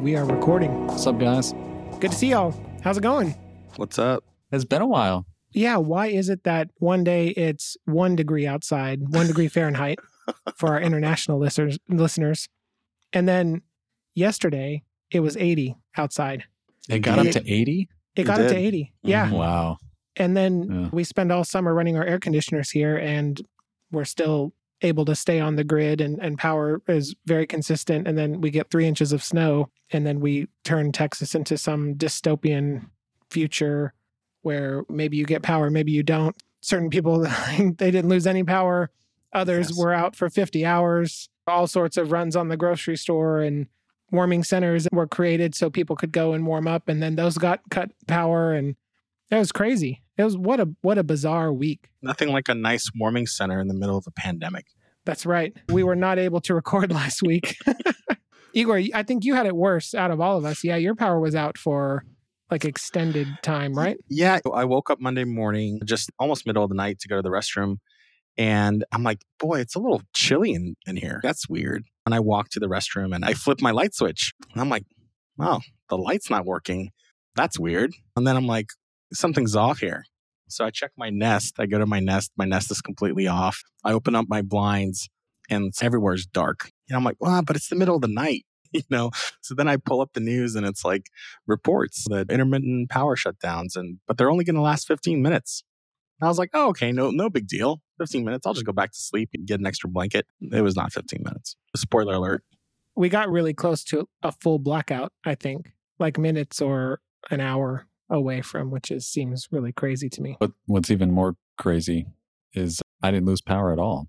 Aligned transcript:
right, 0.00 0.04
we 0.04 0.16
are 0.16 0.24
recording. 0.24 0.86
What's 0.86 1.06
up, 1.06 1.18
guys? 1.18 1.52
Good 2.00 2.12
to 2.12 2.16
see 2.16 2.28
y'all. 2.28 2.54
How's 2.82 2.98
it 2.98 3.02
going? 3.02 3.34
What's 3.76 3.98
up? 3.98 4.24
It's 4.52 4.64
been 4.64 4.82
a 4.82 4.86
while. 4.86 5.26
Yeah, 5.52 5.76
why 5.76 6.06
is 6.06 6.28
it 6.28 6.44
that 6.44 6.70
one 6.78 7.04
day 7.04 7.28
it's 7.28 7.76
one 7.84 8.16
degree 8.16 8.46
outside, 8.46 9.08
one 9.08 9.26
degree 9.26 9.48
Fahrenheit 9.56 9.98
for 10.56 10.70
our 10.70 10.80
international 10.80 11.38
listeners, 11.38 11.78
listeners, 11.88 12.48
and 13.12 13.28
then 13.28 13.62
yesterday 14.14 14.82
it 15.10 15.20
was 15.20 15.36
80 15.36 15.76
outside. 15.96 16.44
It 16.88 17.00
got 17.00 17.22
Yeah. 17.22 17.30
up 17.30 17.44
to 17.44 17.52
80? 17.52 17.88
It 18.16 18.20
It 18.22 18.24
got 18.24 18.40
up 18.40 18.48
to 18.48 18.56
80. 18.56 18.92
Yeah. 19.02 19.28
Mhm. 19.28 19.32
Wow. 19.32 19.78
And 20.16 20.36
then 20.36 20.62
Yeah. 20.70 20.88
we 20.92 21.04
spend 21.04 21.30
all 21.32 21.44
summer 21.44 21.74
running 21.74 21.96
our 21.96 22.04
air 22.04 22.18
conditioners 22.18 22.70
here, 22.70 22.96
and 22.96 23.40
we're 23.90 24.04
still 24.04 24.52
able 24.82 25.04
to 25.04 25.14
stay 25.14 25.40
on 25.40 25.56
the 25.56 25.64
grid, 25.64 26.00
and, 26.00 26.18
and 26.20 26.38
power 26.38 26.80
is 26.88 27.14
very 27.26 27.46
consistent. 27.46 28.06
And 28.08 28.16
then 28.16 28.40
we 28.40 28.50
get 28.50 28.70
three 28.70 28.86
inches 28.86 29.12
of 29.12 29.22
snow, 29.22 29.68
and 29.92 30.06
then 30.06 30.20
we 30.20 30.48
turn 30.64 30.92
Texas 30.92 31.34
into 31.34 31.56
some 31.58 31.94
dystopian 31.94 32.86
future 33.30 33.92
where 34.42 34.84
maybe 34.88 35.16
you 35.16 35.24
get 35.26 35.42
power, 35.42 35.70
maybe 35.70 35.92
you 35.92 36.02
don't. 36.02 36.34
Certain 36.60 36.90
people, 36.90 37.20
they 37.58 37.90
didn't 37.90 38.08
lose 38.08 38.26
any 38.26 38.42
power. 38.44 38.90
Others 39.32 39.70
Yes. 39.70 39.78
were 39.78 39.92
out 39.92 40.16
for 40.16 40.28
50 40.28 40.64
hours. 40.64 41.28
All 41.46 41.66
sorts 41.66 41.96
of 41.96 42.10
runs 42.12 42.36
on 42.36 42.48
the 42.48 42.56
grocery 42.56 42.96
store 42.96 43.40
and 43.40 43.66
warming 44.10 44.42
centers 44.42 44.88
were 44.92 45.06
created 45.06 45.54
so 45.54 45.70
people 45.70 45.94
could 45.94 46.10
go 46.12 46.32
and 46.32 46.46
warm 46.46 46.66
up. 46.66 46.88
And 46.88 47.02
then 47.02 47.16
those 47.16 47.38
got 47.38 47.60
cut 47.70 47.90
power. 48.08 48.52
And 48.52 48.74
it 49.30 49.36
was 49.36 49.52
crazy. 49.52 50.02
It 50.16 50.24
was 50.24 50.36
what 50.36 50.60
a 50.60 50.68
what 50.82 50.98
a 50.98 51.04
bizarre 51.04 51.52
week. 51.52 51.88
Nothing 52.02 52.30
like 52.30 52.48
a 52.48 52.54
nice 52.54 52.90
warming 52.94 53.26
center 53.26 53.60
in 53.60 53.68
the 53.68 53.74
middle 53.74 53.96
of 53.96 54.06
a 54.06 54.10
pandemic. 54.10 54.66
That's 55.04 55.24
right. 55.24 55.56
We 55.68 55.82
were 55.82 55.96
not 55.96 56.18
able 56.18 56.40
to 56.42 56.54
record 56.54 56.92
last 56.92 57.22
week. 57.22 57.56
Igor, 58.52 58.80
I 58.94 59.02
think 59.04 59.24
you 59.24 59.34
had 59.34 59.46
it 59.46 59.54
worse 59.54 59.94
out 59.94 60.10
of 60.10 60.20
all 60.20 60.36
of 60.36 60.44
us. 60.44 60.64
Yeah, 60.64 60.76
your 60.76 60.94
power 60.94 61.20
was 61.20 61.34
out 61.34 61.56
for 61.56 62.04
like 62.50 62.64
extended 62.64 63.28
time, 63.42 63.74
right? 63.74 63.96
Yeah, 64.08 64.40
I 64.52 64.64
woke 64.64 64.90
up 64.90 65.00
Monday 65.00 65.24
morning, 65.24 65.80
just 65.84 66.10
almost 66.18 66.46
middle 66.46 66.64
of 66.64 66.68
the 66.68 66.74
night 66.74 66.98
to 67.00 67.08
go 67.08 67.16
to 67.16 67.22
the 67.22 67.30
restroom. 67.30 67.76
And 68.36 68.84
I'm 68.92 69.04
like, 69.04 69.20
boy, 69.38 69.60
it's 69.60 69.76
a 69.76 69.78
little 69.78 70.02
chilly 70.14 70.52
in, 70.52 70.74
in 70.86 70.96
here. 70.96 71.20
That's 71.22 71.48
weird. 71.48 71.84
And 72.06 72.14
I 72.14 72.20
walk 72.20 72.48
to 72.50 72.60
the 72.60 72.66
restroom 72.66 73.14
and 73.14 73.24
I 73.24 73.34
flip 73.34 73.60
my 73.60 73.70
light 73.70 73.94
switch. 73.94 74.32
And 74.52 74.60
I'm 74.60 74.68
like, 74.68 74.84
oh, 75.38 75.60
the 75.88 75.96
light's 75.96 76.30
not 76.30 76.44
working. 76.44 76.90
That's 77.36 77.58
weird. 77.58 77.92
And 78.16 78.26
then 78.26 78.36
I'm 78.36 78.46
like, 78.46 78.66
something's 79.12 79.56
off 79.56 79.78
here. 79.78 80.04
So 80.48 80.64
I 80.64 80.70
check 80.70 80.90
my 80.96 81.10
nest. 81.10 81.54
I 81.58 81.66
go 81.66 81.78
to 81.78 81.86
my 81.86 82.00
nest. 82.00 82.32
My 82.36 82.44
nest 82.44 82.70
is 82.70 82.80
completely 82.80 83.28
off. 83.28 83.62
I 83.84 83.92
open 83.92 84.14
up 84.14 84.26
my 84.28 84.42
blinds 84.42 85.08
and 85.48 85.72
everywhere's 85.80 86.26
dark. 86.26 86.70
And 86.88 86.96
I'm 86.96 87.04
like, 87.04 87.16
well, 87.20 87.42
but 87.42 87.56
it's 87.56 87.68
the 87.68 87.76
middle 87.76 87.96
of 87.96 88.02
the 88.02 88.08
night, 88.08 88.44
you 88.72 88.82
know? 88.90 89.10
So 89.40 89.54
then 89.54 89.68
I 89.68 89.76
pull 89.76 90.00
up 90.00 90.10
the 90.12 90.20
news 90.20 90.56
and 90.56 90.66
it's 90.66 90.84
like 90.84 91.06
reports 91.46 92.04
that 92.10 92.30
intermittent 92.30 92.90
power 92.90 93.16
shutdowns 93.16 93.76
and 93.76 93.98
but 94.06 94.18
they're 94.18 94.30
only 94.30 94.44
going 94.44 94.56
to 94.56 94.62
last 94.62 94.86
15 94.88 95.22
minutes. 95.22 95.62
And 96.20 96.26
I 96.26 96.30
was 96.30 96.38
like, 96.38 96.50
oh, 96.52 96.68
okay, 96.68 96.92
no, 96.92 97.10
no 97.10 97.30
big 97.30 97.46
deal. 97.46 97.80
15 97.98 98.24
minutes. 98.24 98.46
I'll 98.46 98.54
just 98.54 98.66
go 98.66 98.72
back 98.72 98.92
to 98.92 98.98
sleep 98.98 99.30
and 99.34 99.46
get 99.46 99.60
an 99.60 99.66
extra 99.66 99.88
blanket. 99.88 100.26
It 100.40 100.62
was 100.62 100.76
not 100.76 100.92
15 100.92 101.22
minutes. 101.22 101.56
Spoiler 101.76 102.14
alert. 102.14 102.44
We 102.96 103.08
got 103.08 103.30
really 103.30 103.54
close 103.54 103.84
to 103.84 104.08
a 104.22 104.32
full 104.32 104.58
blackout, 104.58 105.12
I 105.24 105.34
think, 105.34 105.72
like 105.98 106.18
minutes 106.18 106.60
or 106.60 107.00
an 107.30 107.40
hour 107.40 107.86
away 108.10 108.42
from, 108.42 108.70
which 108.70 108.90
is 108.90 109.06
seems 109.06 109.48
really 109.50 109.72
crazy 109.72 110.08
to 110.10 110.20
me. 110.22 110.36
But 110.40 110.52
what's 110.66 110.90
even 110.90 111.10
more 111.12 111.36
crazy 111.58 112.06
is 112.52 112.82
I 113.02 113.10
didn't 113.10 113.26
lose 113.26 113.40
power 113.40 113.72
at 113.72 113.78
all 113.78 114.08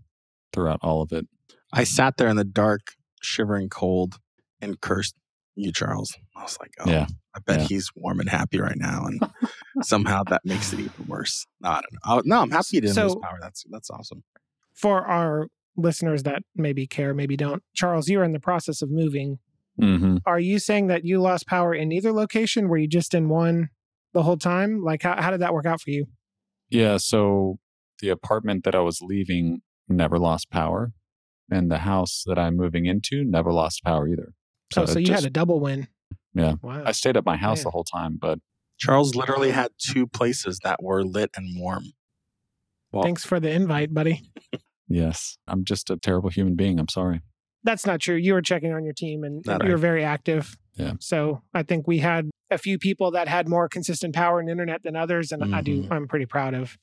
throughout 0.52 0.80
all 0.82 1.02
of 1.02 1.12
it. 1.12 1.28
I 1.72 1.84
sat 1.84 2.18
there 2.18 2.28
in 2.28 2.36
the 2.36 2.44
dark, 2.44 2.94
shivering 3.22 3.70
cold, 3.70 4.16
and 4.62 4.82
cursed 4.82 5.16
you, 5.56 5.72
Charles. 5.72 6.16
I 6.36 6.44
was 6.44 6.58
like, 6.60 6.74
oh, 6.80 6.90
Yeah. 6.90 7.08
I 7.36 7.40
bet 7.40 7.60
Yeah. 7.62 7.66
he's 7.68 7.90
warm 7.96 8.20
and 8.20 8.28
happy 8.30 8.60
right 8.60 8.78
now. 8.78 9.06
And 9.06 9.22
somehow 9.84 10.24
that 10.26 10.42
makes 10.44 10.74
it 10.74 10.80
even 10.80 11.06
worse. 11.08 11.46
No, 11.62 11.70
I 11.70 11.74
don't 11.76 11.94
know. 11.94 12.00
Oh, 12.06 12.22
no, 12.26 12.42
I'm 12.42 12.52
happy 12.52 12.68
you 12.72 12.82
didn't 12.82 12.98
lose 13.02 13.16
power. 13.22 13.38
That's 13.42 13.64
that's 13.70 13.90
awesome. 13.90 14.24
For 14.74 15.06
our 15.08 15.48
listeners 15.78 16.24
that 16.24 16.42
maybe 16.56 16.88
care, 16.88 17.14
maybe 17.14 17.38
don't, 17.38 17.64
Charles, 17.74 18.10
you're 18.10 18.24
in 18.24 18.34
the 18.34 18.40
process 18.40 18.82
of 18.82 18.90
moving. 18.92 19.40
hmm 19.80 20.18
Are 20.26 20.40
you 20.40 20.60
saying 20.60 20.88
that 20.88 21.06
you 21.06 21.22
lost 21.22 21.48
power 21.48 21.74
in 21.74 21.92
either 21.94 22.12
location? 22.12 22.68
Were 22.68 22.78
you 22.78 22.88
just 22.88 23.14
in 23.14 23.30
one 23.30 23.70
the 24.14 24.24
whole 24.24 24.38
time? 24.38 24.82
Like, 24.84 25.04
how, 25.04 25.22
how 25.22 25.32
did 25.32 25.42
that 25.42 25.54
work 25.54 25.66
out 25.66 25.82
for 25.82 25.90
you? 25.92 26.06
Yeah. 26.70 26.98
So 26.98 27.60
the 28.02 28.10
apartment 28.10 28.64
that 28.64 28.76
I 28.76 28.80
was 28.80 29.00
leaving 29.02 29.62
never 29.88 30.18
lost 30.18 30.50
power. 30.50 30.94
And 31.54 31.70
the 31.70 31.80
house 31.80 32.24
that 32.28 32.40
I'm 32.40 32.56
moving 32.56 32.86
into 32.86 33.26
never 33.26 33.52
lost 33.52 33.84
power 33.84 34.08
either. 34.08 34.34
So, 34.72 34.84
oh, 34.84 34.86
so 34.86 35.00
you 35.00 35.08
just- 35.08 35.24
had 35.24 35.30
a 35.30 35.34
double 35.34 35.60
win. 35.60 35.88
Yeah. 36.34 36.54
Wow. 36.62 36.84
I 36.86 36.94
stayed 36.94 37.18
at 37.18 37.26
my 37.26 37.36
house 37.36 37.58
Man. 37.60 37.64
the 37.66 37.70
whole 37.72 37.84
time, 37.84 38.18
but 38.20 38.40
Charles 38.78 39.16
literally 39.16 39.52
had 39.52 39.72
two 39.78 40.08
places 40.08 40.60
that 40.64 40.82
were 40.82 41.04
lit 41.04 41.30
and 41.36 41.60
warm. 41.60 41.88
Well, 42.94 43.04
Thanks 43.04 43.26
for 43.26 43.40
the 43.42 43.52
invite, 43.52 43.94
buddy. 43.94 44.32
yes, 44.88 45.38
I'm 45.48 45.66
just 45.66 45.90
a 45.90 45.98
terrible 45.98 46.30
human 46.30 46.56
being. 46.56 46.80
I'm 46.80 46.88
sorry. 46.88 47.22
That's 47.64 47.86
not 47.86 48.00
true. 48.00 48.16
You 48.16 48.34
were 48.34 48.42
checking 48.42 48.74
on 48.74 48.84
your 48.86 48.94
team 48.94 49.24
and, 49.26 49.44
That 49.44 49.56
and 49.56 49.64
I- 49.64 49.66
you 49.68 49.72
were 49.74 49.78
very 49.78 50.04
active. 50.06 50.56
Yeah. 50.76 50.94
So 51.02 51.42
I 51.54 51.64
think 51.64 51.86
we 51.86 52.00
had 52.00 52.30
a 52.52 52.58
few 52.58 52.78
people 52.78 53.10
that 53.12 53.28
had 53.28 53.48
more 53.48 53.68
consistent 53.70 54.14
power 54.14 54.40
and 54.40 54.50
internet 54.50 54.84
than 54.84 54.96
others. 54.96 55.32
And 55.32 55.56
I 55.56 55.62
do, 55.62 55.84
Mhm. 55.84 55.92
I'm 55.92 56.08
pretty 56.08 56.26
proud 56.26 56.54
of 56.54 56.78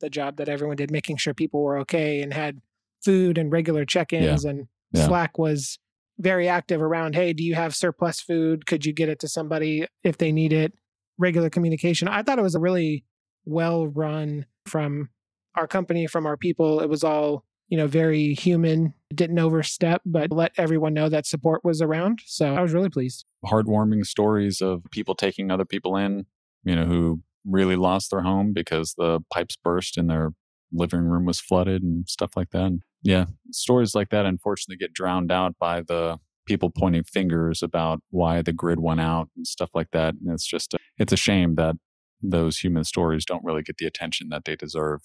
the 0.00 0.10
job 0.10 0.36
that 0.38 0.48
everyone 0.48 0.76
did, 0.76 0.90
making 0.90 1.18
sure 1.18 1.34
people 1.34 1.62
were 1.62 1.78
okay 1.78 2.22
and 2.22 2.32
had 2.32 2.58
food 3.04 3.36
and 3.38 3.52
regular 3.52 3.84
check 3.84 4.12
ins. 4.12 4.44
And 4.44 4.68
Yeah. 4.92 5.06
Slack 5.06 5.38
was 5.38 5.78
very 6.18 6.48
active 6.48 6.80
around, 6.80 7.14
hey, 7.14 7.32
do 7.32 7.44
you 7.44 7.54
have 7.54 7.74
surplus 7.74 8.20
food? 8.20 8.66
Could 8.66 8.84
you 8.86 8.92
get 8.92 9.08
it 9.08 9.18
to 9.20 9.28
somebody 9.28 9.86
if 10.02 10.18
they 10.18 10.32
need 10.32 10.52
it? 10.52 10.72
Regular 11.18 11.50
communication. 11.50 12.08
I 12.08 12.22
thought 12.22 12.38
it 12.38 12.42
was 12.42 12.54
a 12.54 12.60
really 12.60 13.04
well 13.44 13.86
run 13.86 14.46
from 14.66 15.10
our 15.56 15.66
company, 15.66 16.06
from 16.06 16.26
our 16.26 16.36
people. 16.36 16.80
It 16.80 16.88
was 16.88 17.04
all, 17.04 17.44
you 17.72 17.78
know, 17.78 17.86
very 17.86 18.34
human, 18.34 18.92
didn't 19.14 19.38
overstep, 19.38 20.02
but 20.04 20.30
let 20.30 20.52
everyone 20.58 20.92
know 20.92 21.08
that 21.08 21.24
support 21.24 21.64
was 21.64 21.80
around. 21.80 22.20
So 22.26 22.54
I 22.54 22.60
was 22.60 22.74
really 22.74 22.90
pleased. 22.90 23.24
Heartwarming 23.46 24.04
stories 24.04 24.60
of 24.60 24.82
people 24.90 25.14
taking 25.14 25.50
other 25.50 25.64
people 25.64 25.96
in, 25.96 26.26
you 26.64 26.76
know, 26.76 26.84
who 26.84 27.22
really 27.46 27.76
lost 27.76 28.10
their 28.10 28.20
home 28.20 28.52
because 28.52 28.92
the 28.98 29.20
pipes 29.32 29.56
burst 29.56 29.96
and 29.96 30.10
their 30.10 30.32
living 30.70 31.00
room 31.00 31.24
was 31.24 31.40
flooded 31.40 31.82
and 31.82 32.06
stuff 32.06 32.32
like 32.36 32.50
that. 32.50 32.64
And 32.64 32.82
yeah, 33.02 33.24
stories 33.52 33.94
like 33.94 34.10
that 34.10 34.26
unfortunately 34.26 34.76
get 34.76 34.92
drowned 34.92 35.32
out 35.32 35.54
by 35.58 35.80
the 35.80 36.18
people 36.44 36.68
pointing 36.68 37.04
fingers 37.04 37.62
about 37.62 38.00
why 38.10 38.42
the 38.42 38.52
grid 38.52 38.80
went 38.80 39.00
out 39.00 39.30
and 39.34 39.46
stuff 39.46 39.70
like 39.72 39.92
that. 39.92 40.12
And 40.12 40.30
it's 40.30 40.46
just, 40.46 40.74
a, 40.74 40.78
it's 40.98 41.14
a 41.14 41.16
shame 41.16 41.54
that 41.54 41.76
those 42.20 42.58
human 42.58 42.84
stories 42.84 43.24
don't 43.24 43.42
really 43.42 43.62
get 43.62 43.78
the 43.78 43.86
attention 43.86 44.28
that 44.28 44.44
they 44.44 44.56
deserve. 44.56 45.00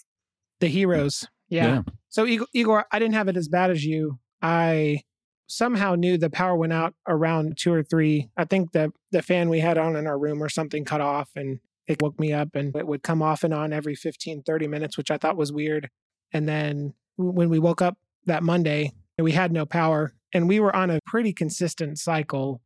The 0.59 0.67
mm. 0.67 0.71
heroes. 0.71 1.27
Yeah. 1.49 1.81
So 2.09 2.25
Igor, 2.25 2.47
Igor, 2.53 2.85
I 2.91 2.99
didn't 2.99 3.15
have 3.15 3.27
it 3.27 3.37
as 3.37 3.47
bad 3.47 3.71
as 3.71 3.85
you. 3.85 4.19
I 4.41 5.01
somehow 5.47 5.95
knew 5.95 6.17
the 6.17 6.29
power 6.29 6.55
went 6.55 6.73
out 6.73 6.93
around 7.07 7.57
two 7.57 7.73
or 7.73 7.83
three. 7.83 8.29
I 8.37 8.45
think 8.45 8.71
the 8.71 8.91
the 9.11 9.21
fan 9.21 9.49
we 9.49 9.59
had 9.59 9.77
on 9.77 9.95
in 9.95 10.07
our 10.07 10.19
room 10.19 10.43
or 10.43 10.49
something 10.49 10.85
cut 10.85 11.01
off 11.01 11.29
and 11.35 11.59
it 11.87 12.01
woke 12.01 12.19
me 12.19 12.33
up 12.33 12.49
and 12.53 12.75
it 12.75 12.85
would 12.85 13.01
come 13.01 13.21
off 13.21 13.43
and 13.43 13.53
on 13.53 13.71
every 13.71 13.95
15, 13.95 14.43
30 14.43 14.67
minutes, 14.67 14.97
which 14.97 15.09
I 15.09 15.17
thought 15.17 15.37
was 15.37 15.53
weird. 15.53 15.89
And 16.33 16.47
then 16.47 16.93
when 17.15 17.49
we 17.49 17.59
woke 17.59 17.81
up 17.81 17.97
that 18.25 18.43
Monday, 18.43 18.91
we 19.17 19.31
had 19.31 19.53
no 19.53 19.65
power 19.65 20.13
and 20.33 20.49
we 20.49 20.59
were 20.59 20.75
on 20.75 20.89
a 20.89 20.99
pretty 21.05 21.31
consistent 21.31 21.97
cycle 21.97 22.61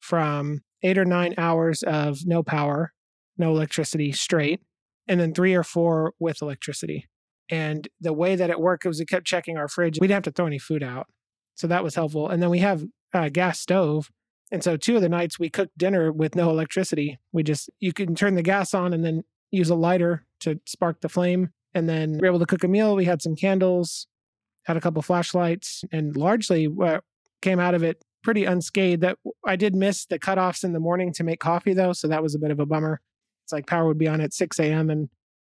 from 0.00 0.60
eight 0.82 0.98
or 0.98 1.04
nine 1.04 1.34
hours 1.38 1.82
of 1.82 2.26
no 2.26 2.42
power, 2.42 2.92
no 3.36 3.50
electricity 3.50 4.12
straight, 4.12 4.60
and 5.08 5.18
then 5.18 5.32
three 5.32 5.54
or 5.54 5.64
four 5.64 6.12
with 6.18 6.42
electricity. 6.42 7.06
And 7.50 7.88
the 8.00 8.12
way 8.12 8.36
that 8.36 8.50
it 8.50 8.60
worked 8.60 8.84
was 8.84 8.98
we 8.98 9.06
kept 9.06 9.26
checking 9.26 9.56
our 9.56 9.68
fridge. 9.68 9.98
We 10.00 10.06
didn't 10.06 10.24
have 10.24 10.34
to 10.34 10.36
throw 10.36 10.46
any 10.46 10.58
food 10.58 10.82
out. 10.82 11.06
So 11.54 11.66
that 11.66 11.82
was 11.82 11.94
helpful. 11.94 12.28
And 12.28 12.42
then 12.42 12.50
we 12.50 12.58
have 12.60 12.84
a 13.12 13.30
gas 13.30 13.58
stove. 13.60 14.10
And 14.52 14.62
so 14.62 14.76
two 14.76 14.96
of 14.96 15.02
the 15.02 15.08
nights 15.08 15.38
we 15.38 15.50
cooked 15.50 15.76
dinner 15.76 16.12
with 16.12 16.34
no 16.34 16.50
electricity. 16.50 17.18
We 17.32 17.42
just, 17.42 17.70
you 17.80 17.92
can 17.92 18.14
turn 18.14 18.34
the 18.34 18.42
gas 18.42 18.74
on 18.74 18.92
and 18.92 19.04
then 19.04 19.24
use 19.50 19.70
a 19.70 19.74
lighter 19.74 20.24
to 20.40 20.60
spark 20.66 21.00
the 21.00 21.08
flame. 21.08 21.50
And 21.74 21.88
then 21.88 22.12
we 22.12 22.18
were 22.20 22.26
able 22.26 22.38
to 22.38 22.46
cook 22.46 22.64
a 22.64 22.68
meal. 22.68 22.96
We 22.96 23.04
had 23.04 23.22
some 23.22 23.36
candles, 23.36 24.06
had 24.64 24.76
a 24.76 24.80
couple 24.80 25.02
flashlights, 25.02 25.84
and 25.92 26.16
largely 26.16 26.68
what 26.68 27.04
came 27.42 27.60
out 27.60 27.74
of 27.74 27.82
it 27.82 28.02
pretty 28.22 28.44
unscathed. 28.44 29.02
That 29.02 29.18
I 29.46 29.56
did 29.56 29.74
miss 29.74 30.06
the 30.06 30.18
cutoffs 30.18 30.64
in 30.64 30.72
the 30.72 30.80
morning 30.80 31.12
to 31.14 31.24
make 31.24 31.40
coffee 31.40 31.74
though. 31.74 31.92
So 31.92 32.08
that 32.08 32.22
was 32.22 32.34
a 32.34 32.38
bit 32.38 32.50
of 32.50 32.60
a 32.60 32.66
bummer. 32.66 33.00
It's 33.44 33.52
like 33.52 33.66
power 33.66 33.86
would 33.86 33.98
be 33.98 34.08
on 34.08 34.20
at 34.20 34.34
6 34.34 34.58
a.m. 34.58 34.90
and 34.90 35.08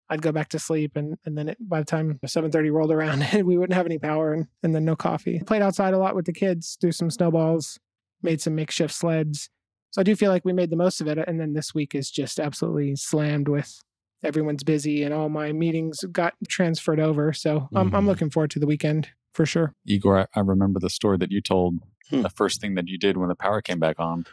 I'd 0.10 0.22
go 0.22 0.32
back 0.32 0.50
to 0.50 0.60
sleep, 0.60 0.94
and 0.96 1.18
and 1.26 1.38
then 1.38 1.50
it, 1.50 1.58
by 1.60 1.80
the 1.80 1.86
time 1.86 2.20
7:30 2.26 2.72
rolled 2.72 2.92
around, 2.92 3.24
we 3.46 3.58
wouldn't 3.58 3.76
have 3.76 3.86
any 3.86 4.00
power, 4.00 4.34
and, 4.34 4.48
and 4.64 4.74
then 4.74 4.86
no 4.86 4.96
coffee. 4.96 5.40
Played 5.46 5.62
outside 5.62 5.94
a 5.94 5.98
lot 6.00 6.16
with 6.16 6.26
the 6.26 6.34
kids, 6.34 6.78
threw 6.82 6.92
some 6.92 7.10
snowballs, 7.12 7.80
made 8.22 8.42
some 8.42 8.56
makeshift 8.56 8.94
sleds. 8.94 9.50
So 9.92 10.02
I 10.02 10.04
do 10.04 10.16
feel 10.16 10.32
like 10.32 10.46
we 10.46 10.54
made 10.54 10.70
the 10.70 10.76
most 10.76 11.02
of 11.02 11.08
it. 11.08 11.18
And 11.18 11.40
then 11.40 11.54
this 11.54 11.74
week 11.74 11.96
is 11.96 12.12
just 12.12 12.40
absolutely 12.40 12.96
slammed 12.96 13.48
with 13.48 13.80
everyone's 14.24 14.64
busy, 14.64 15.04
and 15.04 15.14
all 15.14 15.30
my 15.30 15.52
meetings 15.52 16.00
got 16.12 16.34
transferred 16.48 17.00
over. 17.00 17.32
So 17.34 17.70
I'm 17.76 17.94
I'm 17.96 18.04
Mhm. 18.04 18.08
looking 18.08 18.30
forward 18.30 18.52
to 18.52 18.60
the 18.60 18.68
weekend 18.68 19.10
for 19.34 19.46
sure. 19.46 19.74
Igor, 19.86 20.20
I, 20.20 20.26
I 20.36 20.40
remember 20.42 20.80
the 20.80 20.90
story 20.90 21.18
that 21.18 21.32
you 21.32 21.42
told 21.42 21.76
Hmm. 22.10 22.24
the 22.24 22.30
first 22.30 22.60
thing 22.60 22.74
that 22.74 22.88
you 22.88 22.98
did 22.98 23.18
when 23.18 23.30
the 23.30 23.36
power 23.36 23.62
came 23.62 23.78
back 23.80 24.00
on. 24.00 24.26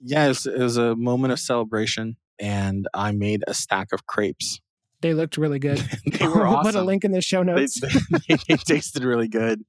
Yeah, 0.00 0.24
it 0.24 0.28
was, 0.28 0.46
it 0.46 0.58
was 0.58 0.76
a 0.76 0.96
moment 0.96 1.32
of 1.32 1.38
celebration, 1.38 2.16
and 2.40 2.88
I 2.92 3.12
made 3.12 3.44
a 3.46 3.54
stack 3.54 3.92
of 3.92 4.06
crepes. 4.06 4.60
They 5.04 5.12
looked 5.12 5.36
really 5.36 5.58
good. 5.58 5.76
they 6.06 6.26
were 6.26 6.44
we'll 6.44 6.56
awesome. 6.56 6.72
put 6.72 6.80
a 6.80 6.82
link 6.82 7.04
in 7.04 7.12
the 7.12 7.20
show 7.20 7.44
They, 7.44 7.52
notes. 7.52 7.78
they, 8.26 8.36
they 8.48 8.56
tasted 8.56 9.04
really 9.04 9.28
good, 9.28 9.60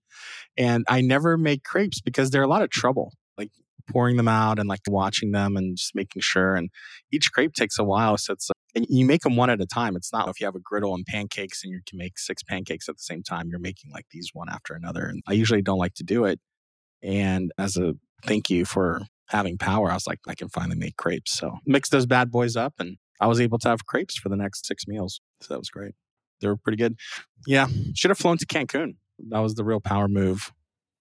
and 0.57 0.85
I 0.87 1.01
never 1.01 1.37
make 1.37 1.65
crepes 1.65 1.99
because 1.99 2.29
they're 2.29 2.41
a 2.41 2.47
lot 2.47 2.61
of 2.61 2.69
trouble. 2.69 3.11
Like 3.37 3.51
pouring 3.91 4.15
them 4.15 4.29
out 4.29 4.59
and 4.59 4.69
like 4.69 4.79
watching 4.87 5.31
them 5.31 5.57
and 5.57 5.75
just 5.75 5.93
making 5.93 6.21
sure. 6.21 6.55
And 6.55 6.69
each 7.11 7.33
crepe 7.33 7.51
takes 7.51 7.77
a 7.77 7.83
while, 7.83 8.17
so 8.17 8.31
it's 8.31 8.49
and 8.75 8.85
you 8.87 9.05
make 9.05 9.23
them 9.23 9.35
one 9.35 9.49
at 9.49 9.59
a 9.59 9.65
time. 9.65 9.97
It's 9.97 10.13
not 10.13 10.29
if 10.29 10.39
you 10.39 10.45
have 10.47 10.55
a 10.55 10.59
griddle 10.61 10.95
and 10.95 11.05
pancakes 11.05 11.65
and 11.65 11.73
you 11.73 11.81
can 11.85 11.97
make 11.97 12.17
six 12.17 12.41
pancakes 12.41 12.87
at 12.87 12.95
the 12.95 13.03
same 13.03 13.21
time. 13.21 13.49
You're 13.49 13.59
making 13.59 13.91
like 13.91 14.05
these 14.11 14.29
one 14.31 14.47
after 14.47 14.73
another. 14.73 15.05
And 15.05 15.21
I 15.27 15.33
usually 15.33 15.61
don't 15.61 15.79
like 15.79 15.95
to 15.95 16.03
do 16.03 16.23
it. 16.23 16.39
And 17.03 17.51
as 17.57 17.75
a 17.75 17.95
thank 18.23 18.49
you 18.49 18.63
for 18.63 19.01
having 19.27 19.57
power, 19.57 19.91
I 19.91 19.95
was 19.95 20.07
like, 20.07 20.19
I 20.29 20.33
can 20.35 20.47
finally 20.47 20.77
make 20.77 20.95
crepes. 20.95 21.33
So 21.37 21.57
mix 21.65 21.89
those 21.89 22.05
bad 22.05 22.31
boys 22.31 22.55
up, 22.55 22.75
and 22.79 22.95
I 23.19 23.27
was 23.27 23.39
able 23.39 23.57
to 23.59 23.69
have 23.69 23.85
crepes 23.85 24.15
for 24.17 24.29
the 24.29 24.35
next 24.35 24.65
six 24.65 24.87
meals. 24.87 25.21
So 25.41 25.53
that 25.53 25.59
was 25.59 25.69
great. 25.69 25.93
They 26.41 26.47
were 26.47 26.57
pretty 26.57 26.77
good. 26.77 26.97
Yeah, 27.47 27.67
should 27.95 28.11
have 28.11 28.17
flown 28.17 28.37
to 28.37 28.45
Cancun. 28.45 28.95
That 29.29 29.39
was 29.39 29.55
the 29.55 29.63
real 29.63 29.79
power 29.79 30.07
move 30.07 30.51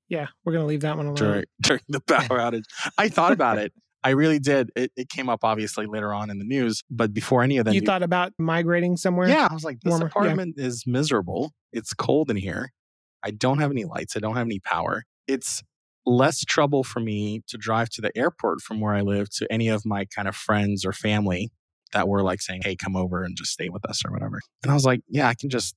yeah, 0.08 0.26
we're 0.44 0.52
gonna 0.52 0.66
leave 0.66 0.82
that 0.82 0.96
one 0.96 1.06
alone. 1.06 1.16
during, 1.16 1.44
during 1.62 1.82
the 1.88 2.00
power 2.00 2.38
outage. 2.38 2.64
I 2.98 3.08
thought 3.08 3.32
about 3.32 3.58
it. 3.58 3.72
I 4.02 4.10
really 4.10 4.38
did. 4.38 4.70
It, 4.76 4.92
it 4.96 5.08
came 5.08 5.30
up 5.30 5.40
obviously 5.44 5.86
later 5.86 6.12
on 6.12 6.28
in 6.28 6.38
the 6.38 6.44
news, 6.44 6.82
but 6.90 7.14
before 7.14 7.42
any 7.42 7.56
of 7.56 7.64
that, 7.64 7.74
you 7.74 7.80
new- 7.80 7.86
thought 7.86 8.02
about 8.02 8.32
migrating 8.38 8.96
somewhere? 8.96 9.28
yeah, 9.28 9.48
I 9.50 9.54
was 9.54 9.64
like, 9.64 9.80
this 9.80 9.90
Warmer, 9.90 10.04
yeah. 10.06 10.08
apartment 10.08 10.54
is 10.58 10.84
miserable. 10.86 11.52
It's 11.72 11.94
cold 11.94 12.30
in 12.30 12.36
here. 12.36 12.70
I 13.22 13.30
don't 13.30 13.58
have 13.58 13.70
any 13.70 13.84
lights. 13.84 14.14
I 14.16 14.20
don't 14.20 14.36
have 14.36 14.46
any 14.46 14.60
power. 14.60 15.04
It's 15.26 15.62
less 16.04 16.44
trouble 16.44 16.84
for 16.84 17.00
me 17.00 17.40
to 17.48 17.56
drive 17.56 17.88
to 17.88 18.02
the 18.02 18.14
airport 18.14 18.60
from 18.60 18.80
where 18.80 18.92
I 18.92 19.00
live 19.00 19.30
to 19.36 19.50
any 19.50 19.68
of 19.68 19.86
my 19.86 20.04
kind 20.04 20.28
of 20.28 20.36
friends 20.36 20.84
or 20.84 20.92
family 20.92 21.50
that 21.92 22.08
were 22.08 22.22
like 22.22 22.40
saying, 22.40 22.62
hey, 22.64 22.76
come 22.76 22.96
over 22.96 23.22
and 23.22 23.36
just 23.36 23.52
stay 23.52 23.68
with 23.68 23.88
us 23.88 24.02
or 24.04 24.10
whatever. 24.10 24.40
And 24.62 24.70
I 24.70 24.74
was 24.74 24.84
like, 24.84 25.00
yeah, 25.08 25.28
I 25.28 25.34
can 25.34 25.50
just 25.50 25.76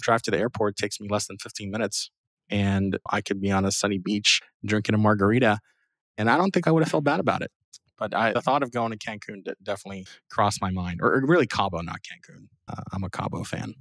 drive 0.00 0.22
to 0.22 0.30
the 0.30 0.38
airport. 0.38 0.72
It 0.72 0.82
takes 0.82 1.00
me 1.00 1.08
less 1.08 1.26
than 1.26 1.38
15 1.38 1.70
minutes 1.70 2.10
and 2.50 2.98
I 3.10 3.22
could 3.22 3.40
be 3.40 3.50
on 3.50 3.64
a 3.64 3.72
sunny 3.72 3.98
beach 3.98 4.40
drinking 4.64 4.94
a 4.94 4.98
margarita. 4.98 5.58
And 6.18 6.30
I 6.30 6.36
don't 6.36 6.52
think 6.52 6.68
I 6.68 6.70
would 6.70 6.82
have 6.82 6.90
felt 6.90 7.04
bad 7.04 7.18
about 7.18 7.42
it. 7.42 7.50
But 7.98 8.14
I, 8.14 8.32
the 8.32 8.42
thought 8.42 8.62
of 8.62 8.72
going 8.72 8.90
to 8.90 8.98
Cancun 8.98 9.44
de- 9.44 9.54
definitely 9.62 10.06
crossed 10.30 10.60
my 10.60 10.70
mind, 10.70 11.00
or, 11.00 11.14
or 11.14 11.24
really 11.24 11.46
Cabo, 11.46 11.80
not 11.80 12.00
Cancun. 12.00 12.48
Uh, 12.68 12.82
I'm 12.92 13.04
a 13.04 13.10
Cabo 13.10 13.44
fan. 13.44 13.74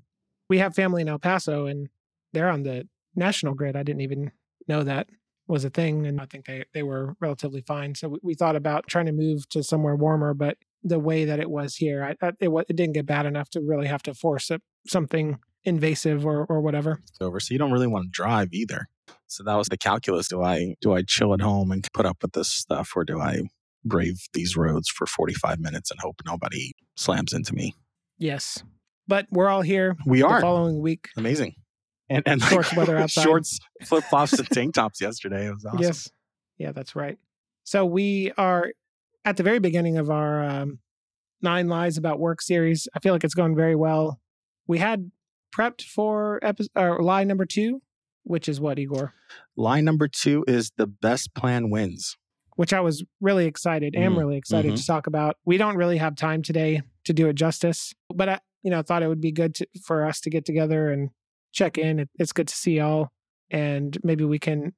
We 0.50 0.60
have 0.60 0.76
family 0.76 1.02
in 1.02 1.10
El 1.10 1.18
Paso, 1.18 1.66
and 1.66 1.90
they're 2.32 2.50
on 2.50 2.64
the 2.64 2.88
national 3.16 3.56
grid. 3.56 3.76
I 3.76 3.84
didn't 3.84 4.02
even 4.02 4.32
know 4.68 4.84
that 4.84 5.10
was 5.48 5.66
a 5.66 5.70
thing, 5.70 6.06
and 6.06 6.22
I 6.22 6.26
think 6.26 6.46
they 6.46 6.66
they 6.74 6.84
were 6.84 7.16
relatively 7.20 7.62
fine. 7.62 7.96
So 7.96 8.10
we, 8.10 8.20
we 8.22 8.34
thought 8.36 8.56
about 8.56 8.88
trying 8.88 9.08
to 9.08 9.12
move 9.12 9.50
to 9.50 9.64
somewhere 9.64 9.96
warmer, 9.96 10.34
but 10.34 10.58
the 10.84 11.00
way 11.00 11.26
that 11.26 11.40
it 11.40 11.50
was 11.50 11.76
here, 11.76 12.04
I, 12.04 12.26
I, 12.26 12.32
it, 12.40 12.50
it 12.70 12.76
didn't 12.76 12.94
get 12.94 13.06
bad 13.06 13.26
enough 13.26 13.50
to 13.52 13.62
really 13.62 13.88
have 13.88 14.04
to 14.04 14.14
force 14.14 14.50
it, 14.52 14.62
something 14.88 15.38
invasive 15.64 16.26
or 16.26 16.46
or 16.46 16.60
whatever. 16.62 17.02
over. 17.20 17.40
So 17.40 17.54
you 17.54 17.60
don't 17.60 17.72
really 17.72 17.88
want 17.88 18.06
to 18.06 18.10
drive 18.12 18.50
either. 18.52 18.88
So 19.28 19.44
that 19.44 19.56
was 19.56 19.68
the 19.68 19.78
calculus. 19.78 20.28
Do 20.28 20.42
I 20.42 20.76
do 20.82 20.94
I 20.94 21.04
chill 21.04 21.34
at 21.34 21.42
home 21.42 21.72
and 21.72 21.88
put 21.94 22.06
up 22.06 22.18
with 22.22 22.34
this 22.34 22.50
stuff 22.50 22.92
or 22.96 23.04
do 23.04 23.20
I 23.20 23.42
brave 23.86 24.20
these 24.34 24.56
roads 24.58 24.90
for 24.90 25.06
45 25.08 25.60
minutes 25.60 25.92
and 25.92 26.00
hope 26.00 26.16
nobody 26.26 26.72
slams 26.96 27.32
into 27.34 27.54
me? 27.54 27.74
Yes, 28.18 28.64
but 29.08 29.28
we're 29.32 29.50
all 29.50 29.62
here. 29.62 29.98
We 30.06 30.20
The 30.22 30.28
are. 30.28 30.42
following 30.42 30.82
week. 30.82 31.10
Amazing. 31.18 31.56
And 32.10 32.24
and 32.26 32.42
like, 32.42 32.50
Shorts 32.52 32.76
weather 32.76 32.98
outside. 33.04 33.24
shorts, 33.24 33.60
flip 33.84 34.04
flops, 34.06 34.34
and 34.34 34.50
tank 34.50 34.74
tops 34.76 35.00
yesterday. 35.00 35.48
It 35.48 35.54
was 35.54 35.66
awesome. 35.66 35.80
Yes. 35.82 36.10
Yeah, 36.58 36.72
that's 36.72 36.96
right. 36.96 37.18
So 37.64 37.86
we 37.86 38.32
are 38.38 38.72
at 39.26 39.38
the 39.38 39.44
very 39.44 39.60
beginning 39.60 39.98
of 39.98 40.10
our 40.10 40.44
um, 40.44 40.80
Nine 41.42 41.68
Lies 41.68 41.98
About 41.98 42.20
Work 42.20 42.42
series. 42.42 42.88
I 42.96 43.00
feel 43.00 43.14
like 43.14 43.24
it's 43.24 43.34
going 43.34 43.56
very 43.56 43.76
well. 43.76 44.20
We 44.68 44.80
had 44.80 45.12
prepped 45.56 45.84
for 45.84 46.40
episode 46.42 46.70
or 46.76 47.02
lie 47.02 47.24
number 47.24 47.46
two, 47.46 47.82
which 48.24 48.48
is 48.48 48.60
what, 48.60 48.80
Igor? 48.80 49.14
Lie 49.56 49.82
number 49.82 50.08
two 50.08 50.44
is 50.48 50.72
the 50.78 50.88
best 50.88 51.34
plan 51.34 51.70
wins. 51.70 52.18
Which 52.56 52.74
I 52.74 52.80
was 52.82 53.04
really 53.20 53.46
excited, 53.46 53.96
am 53.96 54.14
Mhm, 54.14 54.18
really 54.18 54.38
excited 54.38 54.74
mhm. 54.74 54.78
to 54.78 54.86
talk 54.86 55.08
about. 55.08 55.38
We 55.46 55.58
don't 55.58 55.78
really 55.78 55.98
have 55.98 56.16
time 56.16 56.42
today 56.42 56.82
to 57.06 57.14
do 57.14 57.28
it 57.28 57.34
justice, 57.34 57.94
but 58.14 58.30
I, 58.30 58.40
you 58.62 58.70
know, 58.70 58.82
thought 58.82 59.04
it 59.04 59.08
would 59.08 59.22
be 59.22 59.32
good 59.32 59.56
to, 59.56 59.68
for 59.84 60.06
us 60.06 60.20
to 60.22 60.30
get 60.30 60.46
together 60.46 60.92
and 60.92 61.10
check 61.54 61.78
in. 61.78 62.00
It, 62.00 62.10
it's 62.20 62.34
good 62.34 62.48
to 62.48 62.56
see 62.56 62.78
y'all, 62.78 63.10
and 63.50 63.98
maybe 64.04 64.24
we 64.26 64.38
can 64.38 64.74